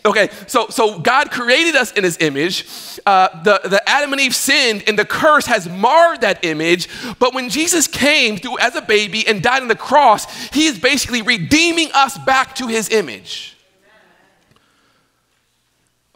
[0.04, 0.30] okay.
[0.48, 2.66] So, so God created us in His image.
[3.06, 6.88] Uh, the, the Adam and Eve sinned, and the curse has marred that image.
[7.20, 10.76] But when Jesus came through as a baby and died on the cross, He is
[10.76, 13.56] basically redeeming us back to His image.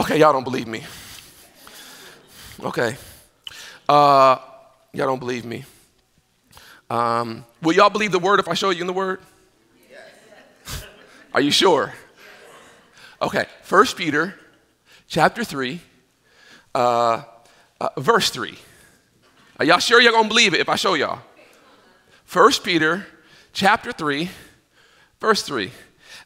[0.01, 0.83] Okay, y'all don't believe me.
[2.59, 2.97] Okay,
[3.88, 4.37] uh,
[4.92, 5.64] y'all don't believe me.
[6.90, 9.21] Um, will y'all believe the word if I show you in the word?
[11.37, 11.92] Are you sure?
[13.20, 14.35] Okay, First Peter
[15.07, 15.83] chapter 3,
[16.75, 17.25] uh,
[17.79, 18.57] uh, verse 3.
[19.59, 21.20] Are y'all sure y'all gonna believe it if I show y'all?
[22.25, 23.07] First Peter
[23.53, 24.31] chapter 3,
[25.20, 25.70] verse 3.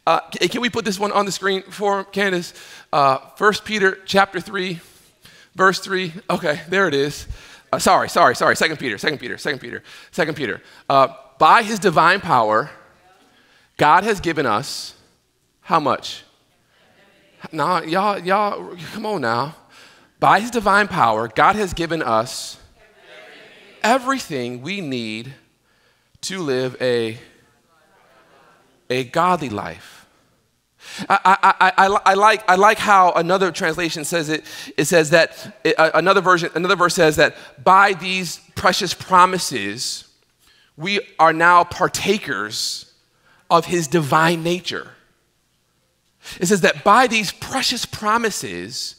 [0.06, 2.54] Uh, can we put this one on the screen for Candace?
[2.92, 4.78] Uh, First Peter chapter 3,
[5.56, 6.12] verse 3.
[6.30, 7.26] Okay, there it is.
[7.72, 8.54] Uh, sorry, sorry, sorry.
[8.54, 10.62] Second Peter, Second Peter, Second Peter, Second Peter.
[10.88, 11.08] Uh,
[11.40, 12.70] by his divine power,
[13.76, 14.94] God has given us
[15.70, 16.24] how much?
[17.52, 19.54] Now, y'all, y'all, come on now.
[20.18, 22.58] By his divine power, God has given us
[23.80, 25.32] everything we need
[26.22, 27.18] to live a,
[28.90, 30.06] a godly life.
[31.08, 34.42] I, I, I, I, like, I like how another translation says it.
[34.76, 40.08] It says that, it, uh, another, version, another verse says that by these precious promises,
[40.76, 42.92] we are now partakers
[43.48, 44.94] of his divine nature.
[46.40, 48.96] It says that by these precious promises,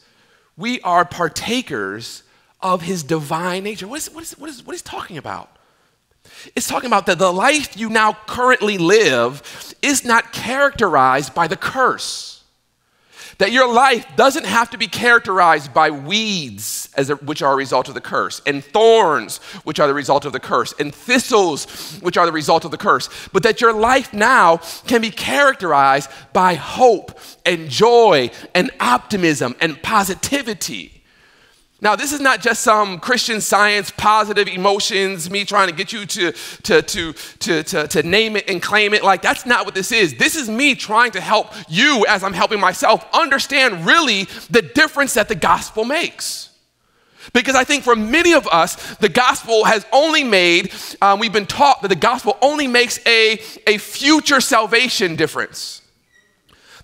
[0.58, 2.24] we are partakers
[2.62, 3.88] of his divine nature.
[3.88, 5.50] What is, what is, what is, what is talking about?
[6.56, 11.58] It's talking about that the life you now currently live is not characterized by the
[11.58, 12.31] curse.
[13.38, 17.56] That your life doesn't have to be characterized by weeds, as a, which are a
[17.56, 22.00] result of the curse, and thorns, which are the result of the curse, and thistles,
[22.02, 26.10] which are the result of the curse, but that your life now can be characterized
[26.34, 31.01] by hope and joy and optimism and positivity.
[31.84, 36.06] Now, this is not just some Christian science, positive emotions, me trying to get you
[36.06, 39.04] to, to, to, to, to, to name it and claim it.
[39.04, 40.14] Like, that's not what this is.
[40.14, 45.16] This is me trying to help you, as I'm helping myself, understand really the difference
[45.16, 46.50] that the gospel makes.
[47.34, 51.48] Because I think for many of us, the gospel has only made, um, we've been
[51.48, 55.81] taught that the gospel only makes a, a future salvation difference.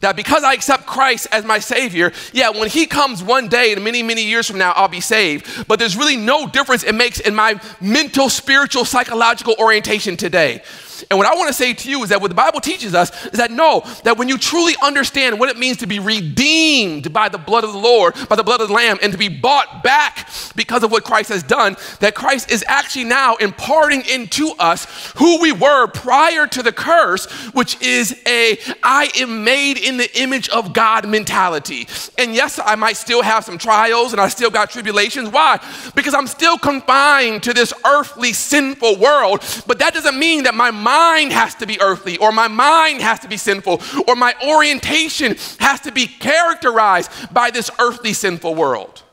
[0.01, 3.83] That because I accept Christ as my Savior, yeah, when He comes one day and
[3.83, 5.67] many, many years from now, I'll be saved.
[5.67, 10.61] But there's really no difference it makes in my mental, spiritual, psychological orientation today.
[11.09, 13.25] And what I want to say to you is that what the Bible teaches us
[13.27, 17.29] is that no, that when you truly understand what it means to be redeemed by
[17.29, 19.83] the blood of the Lord, by the blood of the Lamb, and to be bought
[19.83, 25.11] back because of what Christ has done, that Christ is actually now imparting into us
[25.17, 30.09] who we were prior to the curse, which is a I am made in the
[30.19, 31.87] image of God mentality.
[32.17, 35.29] And yes, I might still have some trials and I still got tribulations.
[35.29, 35.59] Why?
[35.95, 40.71] Because I'm still confined to this earthly sinful world, but that doesn't mean that my
[40.87, 45.35] mind has to be earthly, or my mind has to be sinful, or my orientation
[45.59, 49.03] has to be characterized by this earthly sinful world.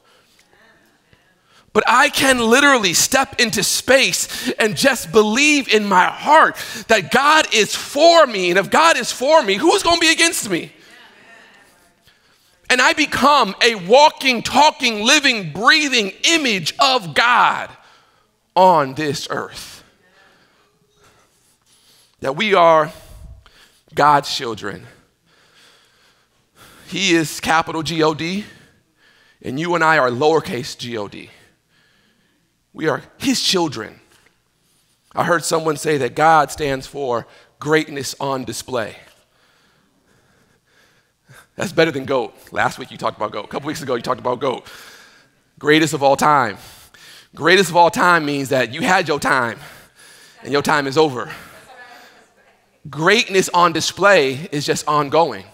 [1.73, 6.55] But I can literally step into space and just believe in my heart
[6.87, 8.51] that God is for me.
[8.51, 10.71] And if God is for me, who's going to be against me?
[12.71, 17.69] And I become a walking, talking, living, breathing image of God
[18.55, 19.74] on this earth
[22.25, 22.91] that we are
[23.95, 24.87] God's children.
[26.89, 28.47] He is capital G O D,
[29.43, 31.29] and you and I are lowercase g o d.
[32.73, 34.01] We are His children.
[35.15, 37.27] I heard someone say that God stands for
[37.61, 38.97] greatness on display.
[41.57, 42.35] That's better than GOAT.
[42.53, 43.45] Last week you talked about GOAT.
[43.45, 44.67] A couple weeks ago you talked about GOAT.
[45.59, 46.57] Greatest of all time.
[47.35, 49.59] Greatest of all time means that you had your time
[50.43, 51.31] and your time is over
[52.88, 55.44] greatness on display is just ongoing.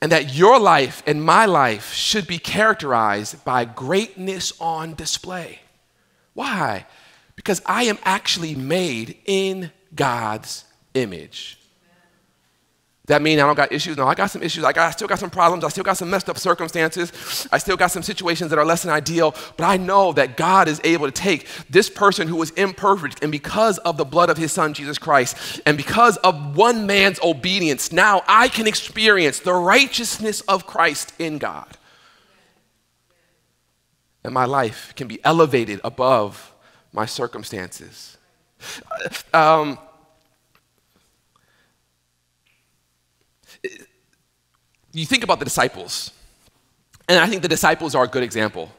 [0.00, 5.60] And that your life and my life should be characterized by greatness on display.
[6.34, 6.86] Why?
[7.36, 11.58] Because I am actually made in God's image.
[13.06, 13.98] That mean I don't got issues?
[13.98, 14.64] No, I got some issues.
[14.64, 15.62] I, got, I still got some problems.
[15.62, 17.46] I still got some messed up circumstances.
[17.52, 19.34] I still got some situations that are less than ideal.
[19.58, 23.30] But I know that God is able to take this person who was imperfect, and
[23.30, 27.92] because of the blood of his son, Jesus Christ, and because of one man's obedience,
[27.92, 31.76] now I can experience the righteousness of Christ in God.
[34.24, 36.54] And my life can be elevated above
[36.90, 38.16] my circumstances.
[39.34, 39.78] Um,
[44.94, 46.12] you think about the disciples,
[47.08, 48.70] and I think the disciples are a good example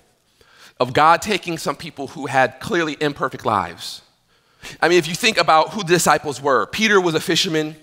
[0.80, 4.01] of God taking some people who had clearly imperfect lives.
[4.82, 7.75] I mean, if you think about who the disciples were, Peter was a fisherman,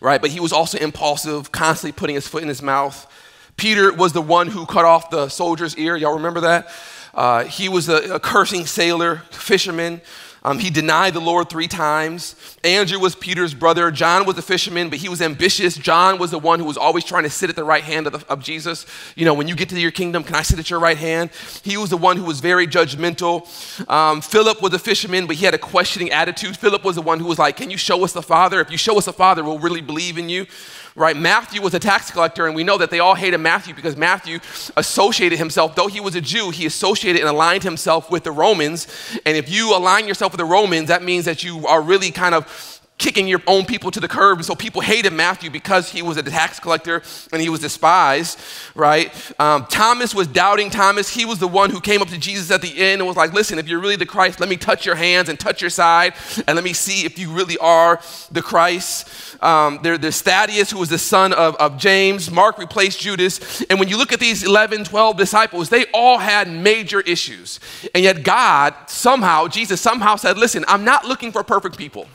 [0.00, 0.20] right?
[0.20, 3.10] But he was also impulsive, constantly putting his foot in his mouth.
[3.56, 5.96] Peter was the one who cut off the soldier's ear.
[5.96, 6.68] Y'all remember that?
[7.14, 10.00] Uh, he was a, a cursing sailor, fisherman.
[10.44, 12.34] Um, he denied the Lord three times.
[12.64, 13.90] Andrew was Peter's brother.
[13.92, 15.76] John was a fisherman, but he was ambitious.
[15.76, 18.12] John was the one who was always trying to sit at the right hand of,
[18.12, 18.84] the, of, Jesus.
[19.14, 21.30] You know, when you get to your kingdom, can I sit at your right hand?
[21.62, 23.46] He was the one who was very judgmental.
[23.88, 26.56] Um, Philip was a fisherman, but he had a questioning attitude.
[26.56, 28.60] Philip was the one who was like, Can you show us the Father?
[28.60, 30.46] If you show us the Father, we'll really believe in you
[30.94, 31.16] right?
[31.16, 34.38] Matthew was a tax collector, and we know that they all hated Matthew because Matthew
[34.76, 38.86] associated himself, though he was a Jew, he associated and aligned himself with the Romans.
[39.24, 42.34] And if you align yourself with the Romans, that means that you are really kind
[42.34, 44.38] of kicking your own people to the curb.
[44.38, 48.38] And so people hated Matthew because he was a tax collector and he was despised,
[48.76, 49.10] right?
[49.40, 51.12] Um, Thomas was doubting Thomas.
[51.12, 53.32] He was the one who came up to Jesus at the end and was like,
[53.32, 56.14] listen, if you're really the Christ, let me touch your hands and touch your side
[56.46, 59.08] and let me see if you really are the Christ.
[59.42, 62.30] Um, there, there's Thaddeus, who was the son of, of James.
[62.30, 63.62] Mark replaced Judas.
[63.62, 67.58] And when you look at these 11, 12 disciples, they all had major issues.
[67.96, 72.06] And yet God somehow, Jesus somehow said, listen, I'm not looking for perfect people.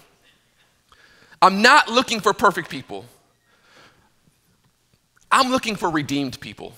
[1.42, 3.06] I'm not looking for perfect people.
[5.32, 6.74] I'm looking for redeemed people.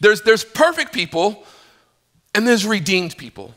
[0.00, 1.44] There's, there's perfect people
[2.34, 3.54] and there's redeemed people.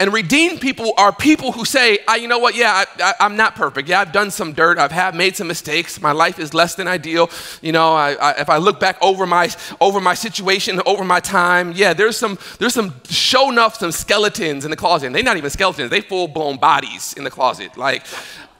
[0.00, 3.54] And redeemed people are people who say, I, you know what, yeah, I, am not
[3.54, 3.88] perfect.
[3.88, 4.78] Yeah, I've done some dirt.
[4.78, 6.00] I've have made some mistakes.
[6.00, 7.30] My life is less than ideal.
[7.60, 9.50] You know, I, I, if I look back over my,
[9.80, 14.64] over my situation, over my time, yeah, there's some, there's some, show enough some skeletons
[14.64, 15.06] in the closet.
[15.06, 17.76] And they're not even skeletons, they full blown bodies in the closet.
[17.76, 18.06] Like,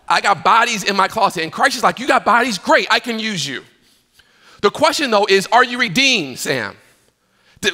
[0.06, 1.42] I got bodies in my closet.
[1.42, 2.58] And Christ is like, you got bodies?
[2.58, 3.64] Great, I can use you.
[4.60, 6.76] The question though is, are you redeemed, Sam?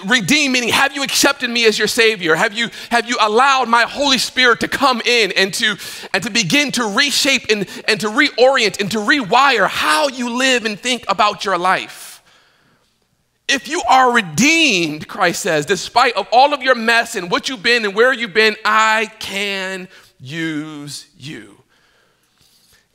[0.07, 2.35] Redeem meaning have you accepted me as your savior?
[2.35, 5.77] Have you have you allowed my Holy Spirit to come in and to
[6.13, 10.65] and to begin to reshape and, and to reorient and to rewire how you live
[10.65, 12.11] and think about your life?
[13.53, 17.63] if you are redeemed, Christ says, despite of all of your mess and what you've
[17.63, 19.89] been and where you've been, I can
[20.21, 21.63] use you.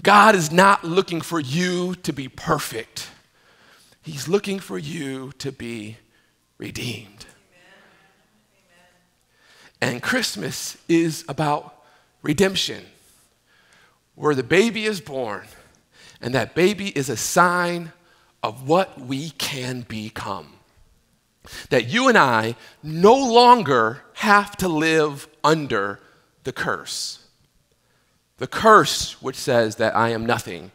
[0.01, 3.09] God is not looking for you to be perfect.
[4.01, 5.97] He's looking for you to be
[6.58, 7.26] redeemed.
[9.82, 11.84] And Christmas is about
[12.22, 12.86] redemption,
[14.16, 15.45] where the baby is born,
[16.22, 17.91] and that baby is a sign
[18.41, 20.53] of what we can become.
[21.70, 25.99] That you and I no longer have to live under
[26.43, 27.28] the curse.
[28.38, 30.72] The curse which says that I am nothing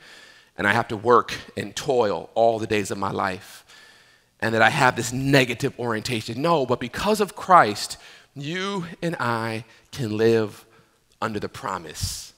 [0.57, 3.65] and I have to work and toil all the days of my life
[4.41, 6.41] and that I have this negative orientation.
[6.43, 7.97] No, but because of Christ,
[8.35, 10.65] you and I can live
[11.21, 12.30] under the promise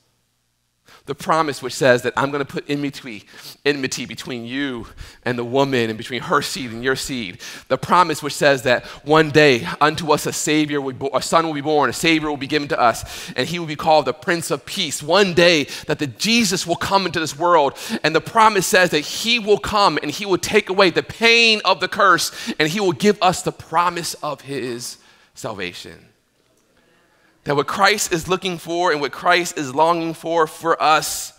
[1.07, 3.24] the promise which says that I'm going to put enmity,
[3.64, 4.86] enmity between you
[5.24, 7.40] and the woman and between her seed and your seed.
[7.68, 11.55] The promise which says that one day unto us a Savior, will a Son will
[11.55, 14.12] be born, a Savior will be given to us, and he will be called the
[14.12, 15.03] Prince of Peace.
[15.03, 19.00] One day that the Jesus will come into this world, and the promise says that
[19.00, 22.30] he will come and he will take away the pain of the curse,
[22.61, 24.98] and he will give us the promise of his
[25.34, 26.11] salvation.
[27.45, 31.32] That what Christ is looking for and what Christ is longing for for us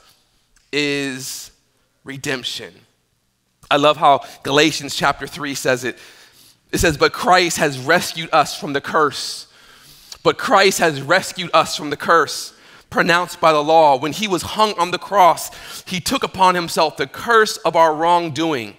[0.71, 1.51] is
[2.03, 2.73] redemption.
[3.71, 5.97] I love how Galatians chapter 3 says it.
[6.71, 9.47] It says, But Christ has rescued us from the curse.
[10.23, 12.53] But Christ has rescued us from the curse
[12.93, 13.97] pronounced by the law.
[13.97, 17.93] When he was hung on the cross, he took upon himself the curse of our
[17.93, 18.75] wrongdoing.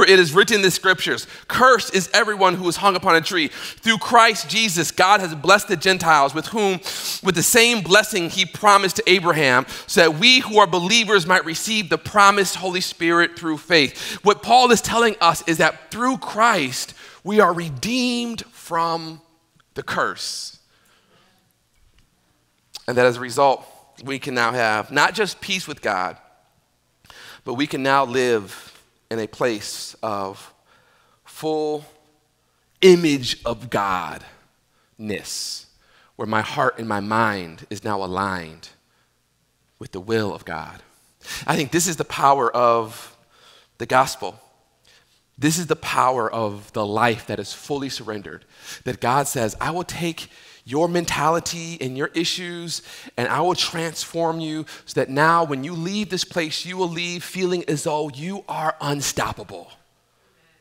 [0.00, 3.20] For it is written in the scriptures, Cursed is everyone who is hung upon a
[3.20, 3.48] tree.
[3.48, 6.80] Through Christ Jesus, God has blessed the Gentiles with whom,
[7.22, 11.44] with the same blessing he promised to Abraham, so that we who are believers might
[11.44, 14.18] receive the promised Holy Spirit through faith.
[14.24, 19.20] What Paul is telling us is that through Christ, we are redeemed from
[19.74, 20.60] the curse.
[22.88, 23.66] And that as a result,
[24.02, 26.16] we can now have not just peace with God,
[27.44, 28.69] but we can now live
[29.10, 30.54] in a place of
[31.24, 31.84] full
[32.80, 35.66] image of Godness,
[36.16, 38.70] where my heart and my mind is now aligned
[39.78, 40.82] with the will of God.
[41.46, 43.16] I think this is the power of
[43.78, 44.38] the gospel.
[45.38, 48.44] This is the power of the life that is fully surrendered.
[48.84, 50.28] That God says, I will take
[50.64, 52.82] your mentality and your issues,
[53.16, 56.88] and I will transform you so that now when you leave this place, you will
[56.88, 59.72] leave feeling as though you are unstoppable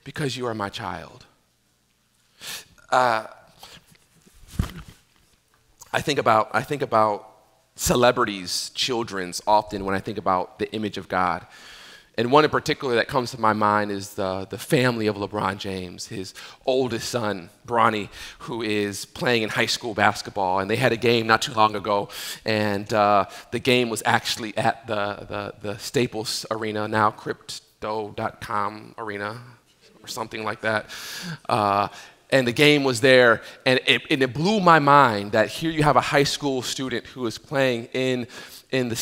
[0.04, 1.26] because you are my child.
[2.90, 3.28] Uh,
[5.92, 7.30] I think about I think about
[7.76, 11.46] celebrities, children's often when I think about the image of God.
[12.20, 15.58] And one in particular that comes to my mind is the, the family of LeBron
[15.58, 16.34] James, his
[16.66, 18.10] oldest son, Bronny,
[18.40, 20.60] who is playing in high school basketball.
[20.60, 22.10] And they had a game not too long ago,
[22.44, 29.40] and uh, the game was actually at the, the, the Staples Arena, now Crypto.com Arena,
[30.04, 30.90] or something like that.
[31.48, 31.88] Uh,
[32.32, 35.84] and the game was there, and it, and it blew my mind that here you
[35.84, 38.28] have a high school student who is playing in
[38.72, 38.96] in the,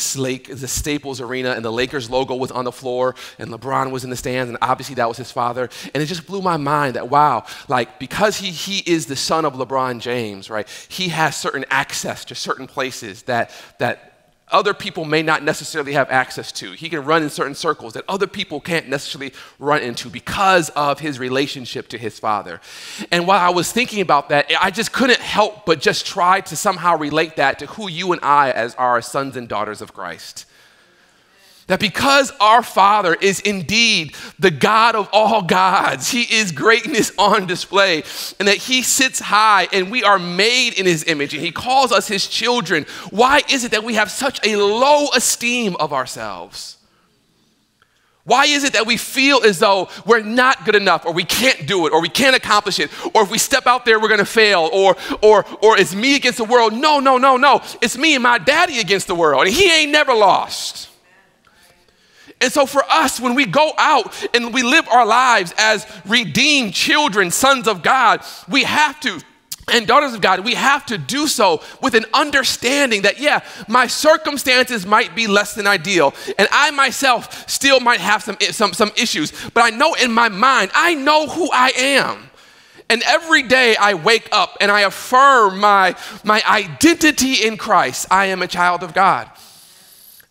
[0.50, 4.10] the Staples Arena, and the Lakers logo was on the floor, and LeBron was in
[4.10, 5.68] the stands, and obviously that was his father.
[5.94, 9.44] And it just blew my mind that, wow, like, because he, he is the son
[9.44, 14.07] of LeBron James, right, he has certain access to certain places that, that
[14.50, 16.72] other people may not necessarily have access to.
[16.72, 21.00] He can run in certain circles that other people can't necessarily run into because of
[21.00, 22.60] his relationship to his father.
[23.10, 26.56] And while I was thinking about that, I just couldn't help but just try to
[26.56, 30.46] somehow relate that to who you and I as our sons and daughters of Christ.
[31.68, 37.46] That because our Father is indeed the God of all gods, He is greatness on
[37.46, 38.04] display,
[38.38, 41.92] and that He sits high and we are made in His image and He calls
[41.92, 42.86] us His children.
[43.10, 46.78] Why is it that we have such a low esteem of ourselves?
[48.24, 51.66] Why is it that we feel as though we're not good enough or we can't
[51.66, 54.18] do it or we can't accomplish it or if we step out there we're going
[54.18, 56.72] to fail or or or it's me against the world?
[56.74, 57.62] No, no, no, no.
[57.82, 60.88] It's me and my daddy against the world and he ain't never lost.
[62.40, 66.72] And so, for us, when we go out and we live our lives as redeemed
[66.72, 69.20] children, sons of God, we have to
[69.70, 73.86] and daughters of God, we have to do so with an understanding that, yeah, my
[73.86, 78.92] circumstances might be less than ideal, and I myself still might have some, some, some
[78.96, 82.30] issues, but I know in my mind, I know who I am.
[82.90, 88.06] And every day I wake up and I affirm my, my identity in Christ.
[88.10, 89.30] I am a child of God.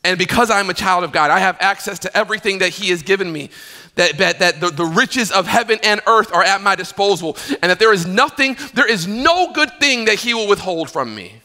[0.07, 3.03] And because I'm a child of God, I have access to everything that He has
[3.03, 3.49] given me.
[3.95, 7.69] that, that, that the, the riches of heaven and earth are at my disposal, and
[7.69, 11.41] that there is nothing, there is no good thing that he will withhold from me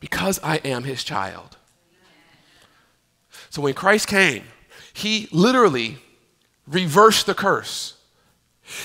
[0.00, 1.56] because I am his child.
[3.50, 4.44] So when Christ came,
[4.92, 5.98] he literally
[6.66, 7.94] reversed the curse.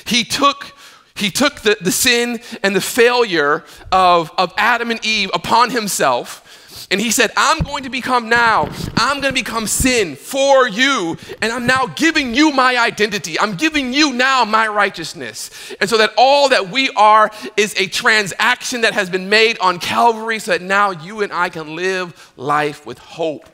[0.05, 0.75] He took
[1.13, 6.50] he took the, the sin and the failure of, of Adam and Eve upon himself.
[6.91, 11.17] And he said, I'm going to become now, I'm going to become sin for you.
[11.41, 13.39] And I'm now giving you my identity.
[13.39, 15.73] I'm giving you now my righteousness.
[15.79, 19.79] And so that all that we are is a transaction that has been made on
[19.79, 23.47] Calvary so that now you and I can live life with hope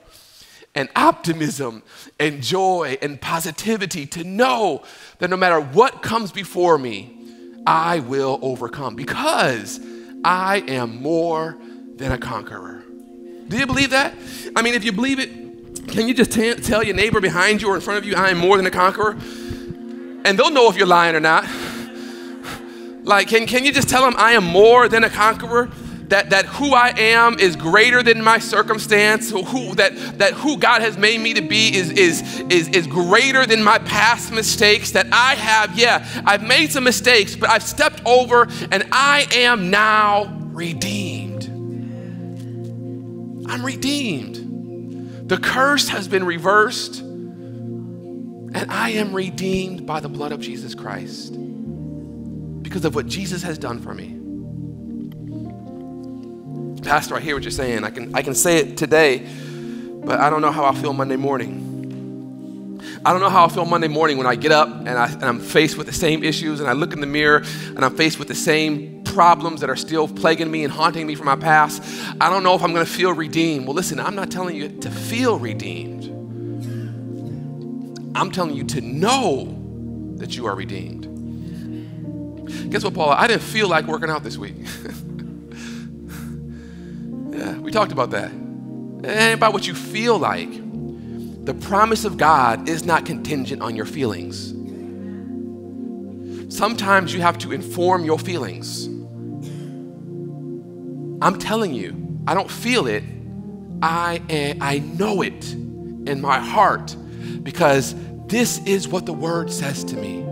[0.74, 1.84] and optimism
[2.20, 4.84] and joy and positivity to know
[5.20, 7.14] that no matter what comes before me,
[7.68, 9.80] I will overcome because
[10.24, 11.58] I am more
[11.96, 12.87] than a conqueror.
[13.48, 14.14] Do you believe that?
[14.56, 17.70] I mean, if you believe it, can you just t- tell your neighbor behind you
[17.70, 19.12] or in front of you, I am more than a conqueror?
[19.12, 21.46] And they'll know if you're lying or not.
[23.04, 25.70] Like, can, can you just tell them, I am more than a conqueror?
[26.10, 30.82] that, that who I am is greater than my circumstance, who, that, that who God
[30.82, 35.08] has made me to be is, is, is, is greater than my past mistakes, that
[35.12, 40.34] I have, yeah, I've made some mistakes, but I've stepped over and I am now
[40.52, 41.07] redeemed.
[43.48, 45.30] I'm redeemed.
[45.30, 51.34] The curse has been reversed, and I am redeemed by the blood of Jesus Christ
[52.62, 54.16] because of what Jesus has done for me.
[56.82, 57.84] Pastor, I hear what you're saying.
[57.84, 59.28] I can, I can say it today,
[60.06, 61.67] but I don't know how I'll feel Monday morning.
[63.06, 65.24] I don't know how I'll feel Monday morning when I get up and, I, and
[65.24, 68.20] I'm faced with the same issues and I look in the mirror and I'm faced
[68.20, 71.84] with the same problems that are still plaguing me and haunting me from my past.
[72.22, 73.66] I don't know if I'm going to feel redeemed.
[73.66, 76.06] Well, listen, I'm not telling you to feel redeemed.
[78.16, 81.06] I'm telling you to know that you are redeemed.
[82.72, 83.16] Guess what, Paula?
[83.16, 84.56] I didn't feel like working out this week.
[87.38, 88.32] Yeah, we talked about that.
[88.32, 90.50] And about what you feel like.
[91.48, 94.54] The promise of God is not contingent on your feelings.
[96.54, 98.88] Sometimes you have to inform your feelings.
[101.22, 103.02] I'm telling you, I don't feel it.
[103.82, 106.94] I, am, I know it in my heart
[107.44, 107.96] because
[108.26, 110.26] this is what the word says to me.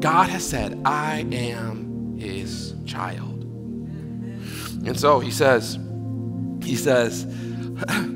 [0.00, 3.42] God has said, I am his child.
[4.84, 5.78] And so he says,
[6.62, 7.24] he says,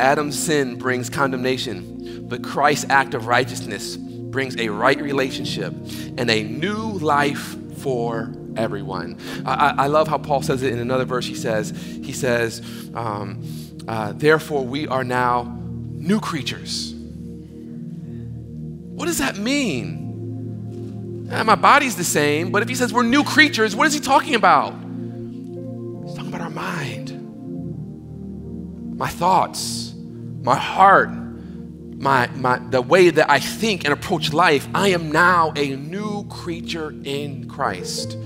[0.00, 5.72] Adam's sin brings condemnation, but Christ's act of righteousness brings a right relationship
[6.16, 9.18] and a new life for everyone.
[9.44, 11.26] I, I love how Paul says it in another verse.
[11.26, 12.62] He says, he says,
[12.94, 13.42] um,
[13.86, 15.58] uh, therefore we are now
[15.92, 16.94] new creatures.
[18.94, 21.28] What does that mean?
[21.30, 24.00] Uh, my body's the same, but if he says we're new creatures, what is he
[24.00, 24.72] talking about?
[24.72, 26.98] He's talking about our mind
[28.98, 29.87] my thoughts,
[30.42, 35.52] my heart, my, my, the way that I think and approach life, I am now
[35.56, 38.16] a new creature in Christ.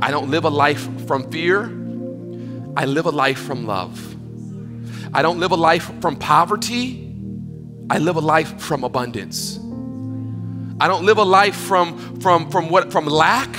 [0.00, 1.64] I don't live a life from fear,
[2.76, 4.16] I live a life from love.
[5.12, 7.12] I don't live a life from poverty,
[7.90, 9.58] I live a life from abundance.
[10.82, 13.54] I don't live a life from, from, from, what, from lack,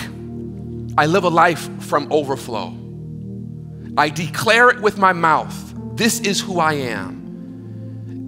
[0.97, 2.75] I live a life from overflow.
[3.97, 5.71] I declare it with my mouth
[6.01, 7.20] this is who I am.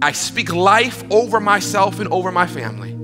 [0.04, 2.94] I speak life over myself and over my family.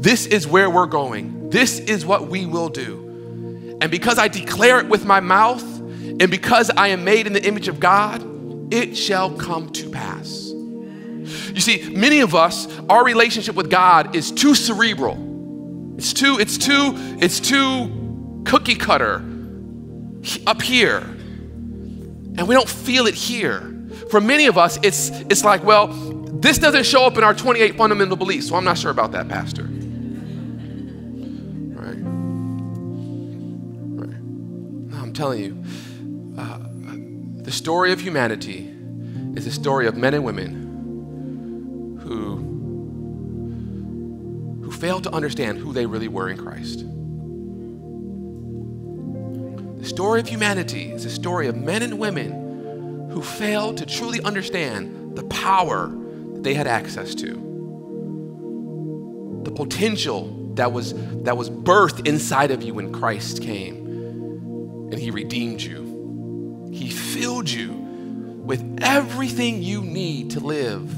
[0.00, 1.50] This is where we're going.
[1.50, 3.76] This is what we will do.
[3.82, 7.46] And because I declare it with my mouth, and because I am made in the
[7.46, 10.46] image of God, it shall come to pass.
[10.48, 15.96] You see, many of us, our relationship with God is too cerebral.
[15.98, 19.16] It's too, it's too, it's too cookie cutter
[20.46, 21.00] up here.
[21.00, 23.74] And we don't feel it here.
[24.10, 25.88] For many of us, it's, it's like, well,
[26.32, 29.28] this doesn't show up in our 28 fundamental beliefs, so I'm not sure about that,
[29.28, 29.62] Pastor.
[31.74, 31.98] Right?
[33.96, 34.16] Right.
[35.00, 35.64] I'm telling you,
[36.38, 36.58] uh,
[37.42, 38.70] the story of humanity
[39.34, 42.36] is a story of men and women who,
[44.64, 46.84] who failed to understand who they really were in Christ.
[49.80, 54.20] The story of humanity is a story of men and women who failed to truly
[54.22, 55.88] understand the power
[56.48, 57.34] they had access to,
[59.44, 60.94] the potential that was,
[61.24, 63.76] that was birthed inside of you when Christ came
[64.90, 66.70] and He redeemed you.
[66.72, 70.90] He filled you with everything you need to live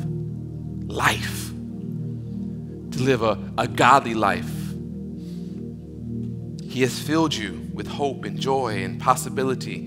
[0.88, 4.52] life, to live a, a godly life.
[6.62, 9.86] He has filled you with hope and joy and possibility.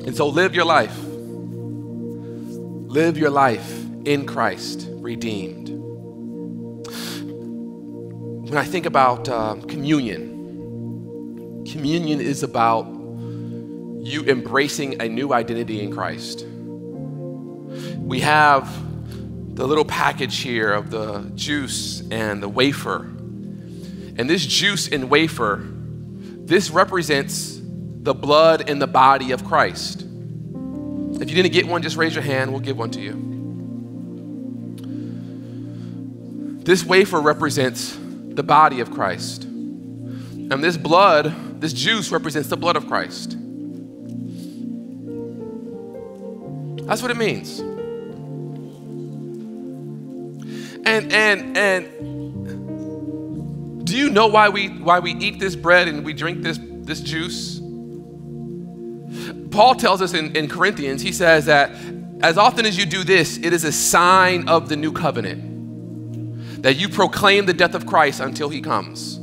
[0.00, 1.03] And so live your life.
[2.94, 5.68] Live your life in Christ, redeemed.
[8.48, 15.92] When I think about uh, communion, communion is about you embracing a new identity in
[15.92, 16.46] Christ.
[17.98, 18.72] We have
[19.56, 22.98] the little package here of the juice and the wafer.
[22.98, 30.03] And this juice and wafer, this represents the blood and the body of Christ.
[31.20, 32.50] If you didn't get one, just raise your hand.
[32.50, 33.34] We'll give one to you.
[36.64, 39.44] This wafer represents the body of Christ.
[39.44, 43.36] And this blood, this juice represents the blood of Christ.
[46.86, 47.60] That's what it means.
[50.86, 51.86] And and and
[53.86, 57.00] do you know why we why we eat this bread and we drink this this
[57.00, 57.60] juice?
[59.54, 61.70] Paul tells us in, in Corinthians, he says that
[62.20, 66.62] as often as you do this, it is a sign of the new covenant.
[66.62, 69.18] That you proclaim the death of Christ until he comes.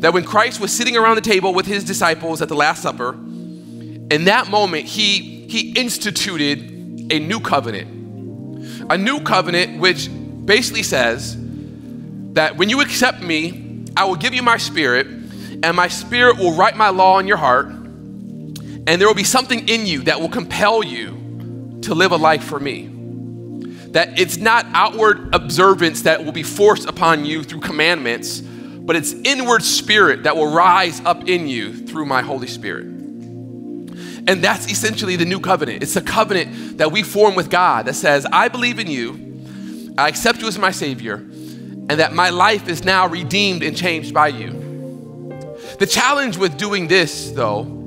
[0.00, 3.12] That when Christ was sitting around the table with his disciples at the Last Supper,
[3.12, 7.94] in that moment, he, he instituted a new covenant
[8.90, 10.08] a new covenant, which
[10.44, 11.36] basically says
[12.32, 16.52] that when you accept me, I will give you my spirit, and my spirit will
[16.52, 17.68] write my law in your heart,
[18.86, 22.44] and there will be something in you that will compel you to live a life
[22.44, 22.90] for me.
[23.92, 29.12] That it's not outward observance that will be forced upon you through commandments, but it's
[29.12, 32.86] inward spirit that will rise up in you through my Holy Spirit.
[34.26, 35.82] And that's essentially the new covenant.
[35.82, 40.08] It's a covenant that we form with God that says, I believe in you, I
[40.08, 44.28] accept you as my Savior, and that my life is now redeemed and changed by
[44.28, 44.50] you.
[45.78, 47.83] The challenge with doing this, though,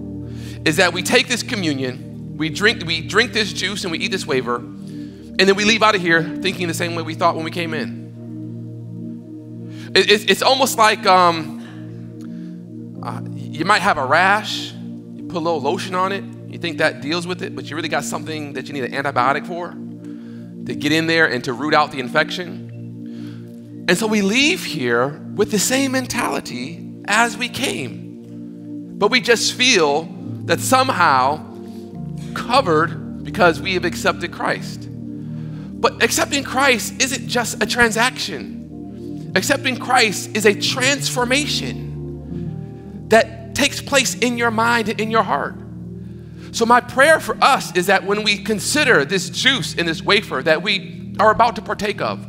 [0.68, 4.12] is that we take this communion, we drink, we drink this juice, and we eat
[4.12, 7.36] this wafer, and then we leave out of here thinking the same way we thought
[7.36, 8.06] when we came in.
[9.96, 15.40] It, it's, it's almost like um, uh, you might have a rash you put a
[15.40, 16.26] little lotion on it.
[16.52, 18.92] You think that deals with it, but you really got something that you need an
[18.92, 19.70] antibiotic for
[20.66, 23.86] to get in there and to root out the infection.
[23.88, 29.54] And so we leave here with the same mentality as we came, but we just
[29.54, 30.17] feel
[30.48, 31.46] that somehow
[32.34, 34.88] covered because we have accepted Christ.
[34.90, 39.34] But accepting Christ isn't just a transaction.
[39.36, 45.56] Accepting Christ is a transformation that takes place in your mind and in your heart.
[46.54, 50.42] So, my prayer for us is that when we consider this juice and this wafer
[50.44, 52.26] that we are about to partake of,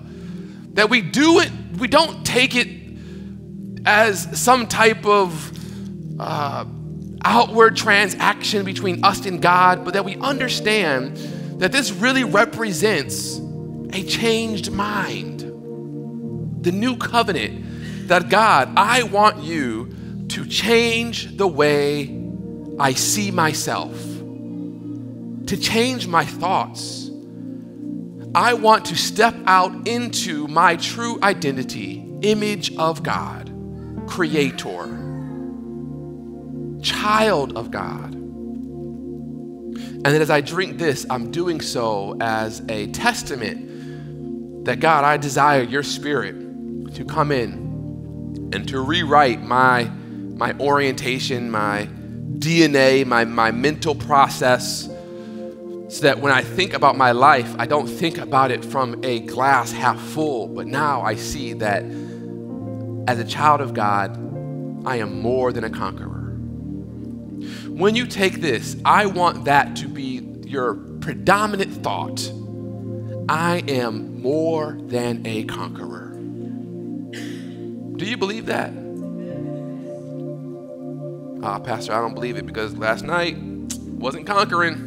[0.75, 2.69] that we do it, we don't take it
[3.87, 5.53] as some type of
[6.21, 6.65] uh,
[7.25, 11.17] outward transaction between us and God, but that we understand
[11.61, 13.39] that this really represents
[13.93, 15.41] a changed mind.
[16.63, 19.95] The new covenant that God, I want you
[20.29, 22.15] to change the way
[22.79, 23.95] I see myself,
[25.47, 27.11] to change my thoughts.
[28.35, 33.51] I want to step out into my true identity, image of God,
[34.07, 34.98] creator,
[36.89, 38.15] child of God.
[38.15, 45.17] And that as I drink this, I'm doing so as a testament that God, I
[45.17, 49.91] desire your spirit to come in and to rewrite my
[50.39, 51.89] my orientation, my
[52.39, 54.85] DNA, my, my mental process,
[55.89, 59.19] so that when I think about my life, I don't think about it from a
[59.19, 61.83] glass half full, but now I see that
[63.09, 64.17] as a child of God,
[64.87, 66.18] I am more than a conqueror.
[67.79, 72.29] When you take this, I want that to be your predominant thought.
[73.29, 76.09] I am more than a conqueror.
[77.97, 78.73] Do you believe that?
[81.45, 84.87] Ah, Pastor, I don't believe it because last night wasn't conquering.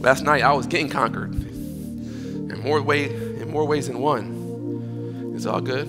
[0.00, 5.32] Last night I was getting conquered in more way in more ways than one.
[5.34, 5.88] It's all good.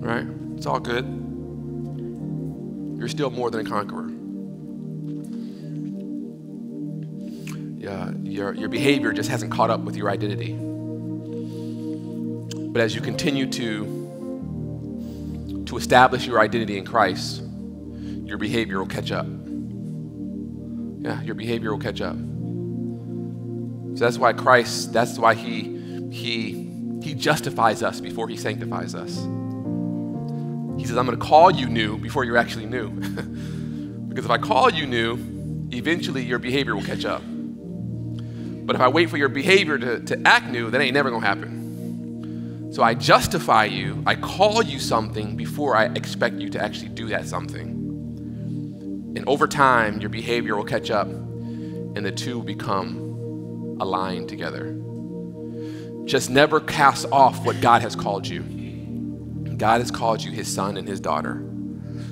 [0.00, 0.28] Right?
[0.56, 1.23] It's all good.
[2.96, 4.10] You're still more than a conqueror.
[7.78, 10.56] Yeah, your, your behavior just hasn't caught up with your identity.
[12.74, 14.02] But as you continue to
[15.66, 17.42] to establish your identity in Christ,
[18.24, 19.26] your behavior will catch up.
[21.00, 22.16] Yeah, your behavior will catch up.
[23.96, 25.74] So that's why Christ, that's why he
[26.10, 26.70] he,
[27.02, 29.18] he justifies us before he sanctifies us.
[30.78, 32.90] He says, I'm going to call you new before you're actually new.
[34.08, 37.22] because if I call you new, eventually your behavior will catch up.
[37.24, 41.22] But if I wait for your behavior to, to act new, that ain't never going
[41.22, 42.72] to happen.
[42.72, 47.08] So I justify you, I call you something before I expect you to actually do
[47.08, 47.68] that something.
[49.16, 54.76] And over time, your behavior will catch up and the two become aligned together.
[56.04, 58.42] Just never cast off what God has called you.
[59.64, 61.42] God has called you his son and his daughter.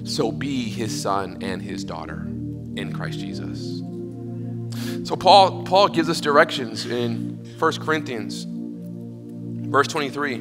[0.05, 3.83] So be his son and his daughter in Christ Jesus.
[5.07, 8.47] So Paul, Paul gives us directions in 1 Corinthians,
[9.69, 10.37] verse 23.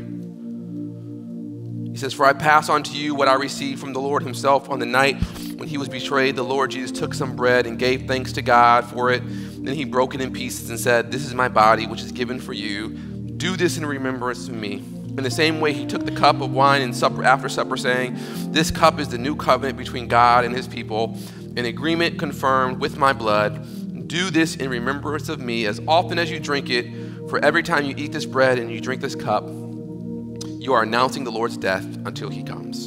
[1.92, 4.70] He says, For I pass on to you what I received from the Lord himself
[4.70, 5.22] on the night
[5.58, 6.38] when he was betrayed.
[6.38, 9.22] The Lord Jesus took some bread and gave thanks to God for it.
[9.26, 12.40] Then he broke it in pieces and said, This is my body, which is given
[12.40, 12.88] for you.
[12.88, 14.82] Do this in remembrance of me.
[15.18, 18.18] In the same way, he took the cup of wine and supper after supper, saying,
[18.52, 21.18] This cup is the new covenant between God and his people,
[21.58, 24.08] an agreement confirmed with my blood.
[24.08, 27.86] Do this in remembrance of me as often as you drink it, for every time
[27.86, 31.86] you eat this bread and you drink this cup, you are announcing the Lord's death
[32.06, 32.86] until he comes.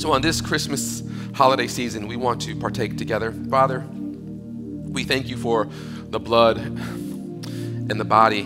[0.00, 1.02] So, on this Christmas
[1.34, 3.32] holiday season, we want to partake together.
[3.50, 5.68] Father, we thank you for
[6.10, 8.42] the blood and the body,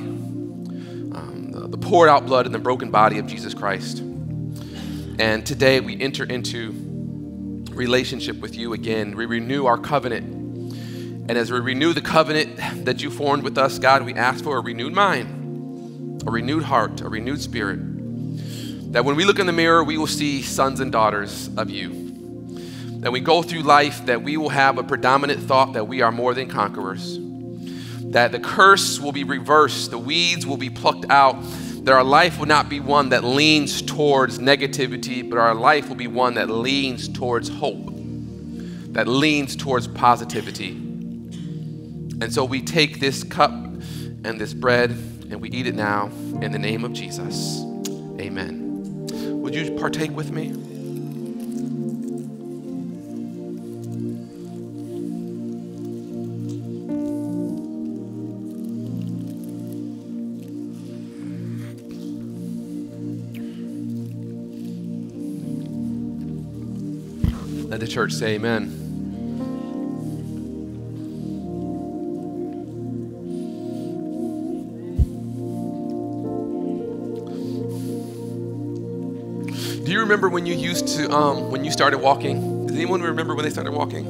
[1.74, 3.98] the, poured out blood and the broken body of Jesus Christ.
[3.98, 6.72] And today we enter into
[7.70, 9.16] relationship with you again.
[9.16, 10.24] We renew our covenant.
[11.28, 14.56] And as we renew the covenant that you formed with us, God, we ask for
[14.56, 17.80] a renewed mind, a renewed heart, a renewed spirit
[18.92, 22.12] that when we look in the mirror, we will see sons and daughters of you.
[23.00, 26.12] That we go through life, that we will have a predominant thought that we are
[26.12, 27.18] more than conquerors.
[28.14, 31.36] That the curse will be reversed, the weeds will be plucked out,
[31.82, 35.96] that our life will not be one that leans towards negativity, but our life will
[35.96, 37.86] be one that leans towards hope,
[38.92, 40.70] that leans towards positivity.
[42.20, 46.06] And so we take this cup and this bread and we eat it now
[46.40, 47.62] in the name of Jesus.
[48.20, 49.08] Amen.
[49.42, 50.73] Would you partake with me?
[67.84, 68.80] The church say amen.
[79.84, 82.66] Do you remember when you used to, um, when you started walking?
[82.66, 84.06] Does anyone remember when they started walking?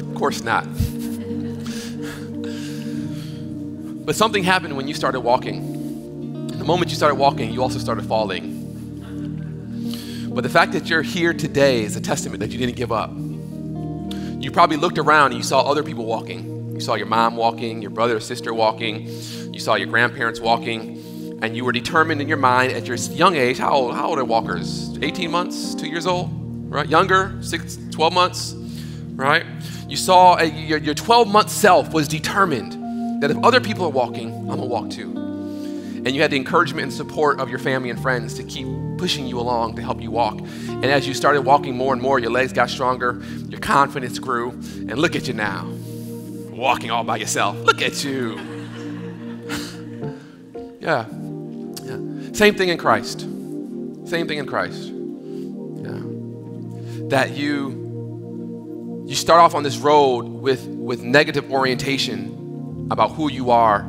[0.00, 0.64] Of course not.
[4.06, 6.46] but something happened when you started walking.
[6.46, 8.59] The moment you started walking, you also started falling.
[10.32, 13.10] But the fact that you're here today is a testament that you didn't give up.
[13.12, 16.74] You probably looked around and you saw other people walking.
[16.74, 19.06] You saw your mom walking, your brother or sister walking,
[19.52, 23.34] you saw your grandparents walking and you were determined in your mind at your young
[23.34, 24.96] age, how old, how old are walkers?
[25.02, 26.30] 18 months, two years old,
[26.70, 26.88] right?
[26.88, 28.54] Younger, six, 12 months,
[29.14, 29.44] right?
[29.88, 33.90] You saw a, your, your 12 month self was determined that if other people are
[33.90, 35.29] walking, I'm gonna walk too.
[36.04, 39.26] And you had the encouragement and support of your family and friends to keep pushing
[39.26, 40.38] you along to help you walk.
[40.38, 44.50] And as you started walking more and more, your legs got stronger, your confidence grew,
[44.50, 45.70] and look at you now,
[46.50, 47.56] walking all by yourself.
[47.58, 48.38] Look at you.
[50.80, 51.04] yeah,
[52.32, 53.20] same thing in Christ.
[53.20, 54.90] Same thing in Christ.
[55.82, 56.00] Yeah.
[57.08, 63.50] That you you start off on this road with with negative orientation about who you
[63.50, 63.86] are,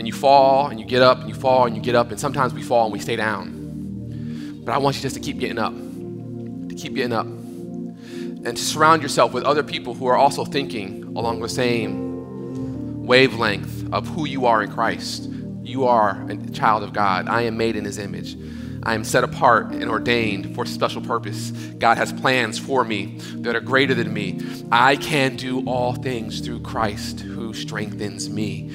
[0.00, 2.18] and you fall and you get up and you fall and you get up, and
[2.18, 4.62] sometimes we fall and we stay down.
[4.64, 8.62] But I want you just to keep getting up, to keep getting up, and to
[8.62, 14.26] surround yourself with other people who are also thinking along the same wavelength of who
[14.26, 15.30] you are in Christ
[15.70, 17.28] you are a child of God.
[17.28, 18.36] I am made in his image.
[18.82, 21.50] I am set apart and ordained for special purpose.
[21.78, 24.40] God has plans for me that are greater than me.
[24.72, 28.70] I can do all things through Christ who strengthens me.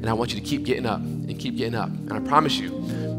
[0.00, 1.88] And I want you to keep getting up and keep getting up.
[1.88, 2.70] And I promise you,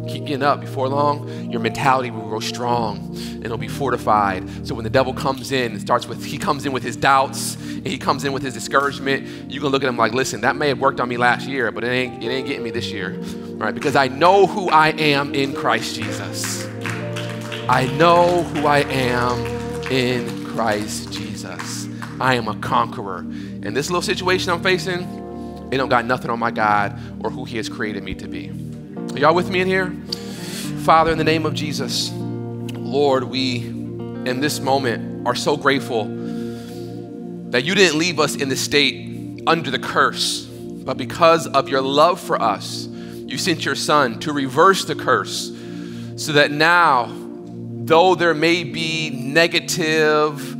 [0.09, 0.59] keep getting up.
[0.59, 4.67] Before long, your mentality will grow strong and it'll be fortified.
[4.67, 7.55] So when the devil comes in, it starts with, he comes in with his doubts
[7.55, 9.51] and he comes in with his discouragement.
[9.51, 11.71] You can look at him like, listen, that may have worked on me last year,
[11.71, 13.11] but it ain't, it ain't getting me this year,
[13.57, 13.73] right?
[13.73, 16.67] Because I know who I am in Christ Jesus.
[17.69, 19.45] I know who I am
[19.91, 21.87] in Christ Jesus.
[22.19, 23.19] I am a conqueror.
[23.19, 25.20] And this little situation I'm facing,
[25.71, 28.49] it don't got nothing on my God or who He has created me to be.
[29.13, 29.91] Are y'all with me in here?
[30.83, 36.05] Father, in the name of Jesus, Lord, we in this moment are so grateful
[37.51, 41.81] that you didn't leave us in the state under the curse, but because of your
[41.81, 45.51] love for us, you sent your son to reverse the curse
[46.17, 47.09] so that now,
[47.83, 50.55] though there may be negative,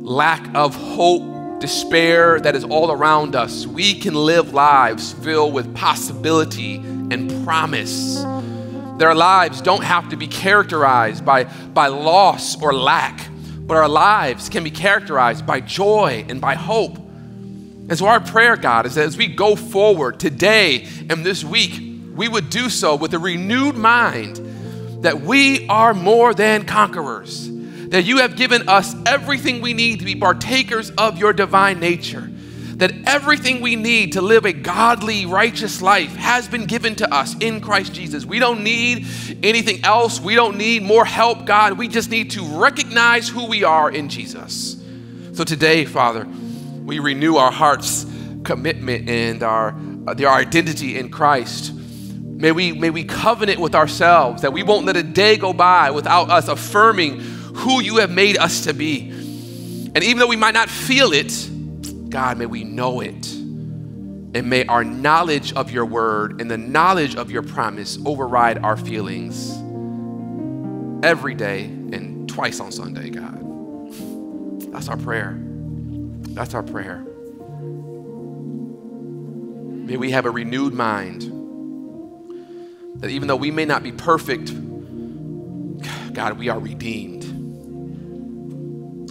[0.00, 5.74] lack of hope, despair that is all around us, we can live lives filled with
[5.74, 8.24] possibility and promise.
[8.98, 13.28] Their lives don't have to be characterized by, by loss or lack,
[13.60, 16.96] but our lives can be characterized by joy and by hope.
[16.96, 21.80] And so, our prayer, God, is that as we go forward today and this week,
[22.14, 24.36] we would do so with a renewed mind
[25.02, 27.48] that we are more than conquerors,
[27.90, 32.30] that you have given us everything we need to be partakers of your divine nature
[32.78, 37.36] that everything we need to live a godly, righteous life has been given to us
[37.40, 38.24] in Christ Jesus.
[38.24, 39.04] We don't need
[39.42, 40.20] anything else.
[40.20, 41.76] We don't need more help, God.
[41.76, 44.80] We just need to recognize who we are in Jesus.
[45.32, 46.24] So today, Father,
[46.84, 48.06] we renew our heart's
[48.44, 49.74] commitment and our,
[50.06, 51.74] uh, our identity in Christ.
[51.74, 55.90] May we, may we covenant with ourselves that we won't let a day go by
[55.90, 59.10] without us affirming who you have made us to be.
[59.10, 61.50] And even though we might not feel it,
[62.08, 63.32] God, may we know it.
[63.34, 68.76] And may our knowledge of your word and the knowledge of your promise override our
[68.76, 69.50] feelings
[71.04, 73.36] every day and twice on Sunday, God.
[74.72, 75.36] That's our prayer.
[75.38, 77.04] That's our prayer.
[79.88, 81.22] May we have a renewed mind
[83.00, 84.52] that even though we may not be perfect,
[86.12, 87.17] God, we are redeemed.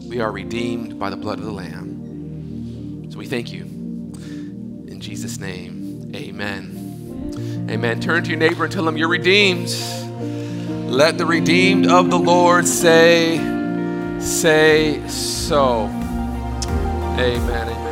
[0.08, 3.12] We are redeemed by the blood of the Lamb.
[3.12, 3.64] So we thank you.
[3.64, 7.68] In Jesus' name, amen.
[7.70, 8.00] Amen.
[8.00, 9.70] Turn to your neighbor and tell them you're redeemed.
[10.90, 13.38] Let the redeemed of the Lord say,
[14.20, 15.86] say so.
[17.18, 17.70] Amen.
[17.70, 17.87] amen.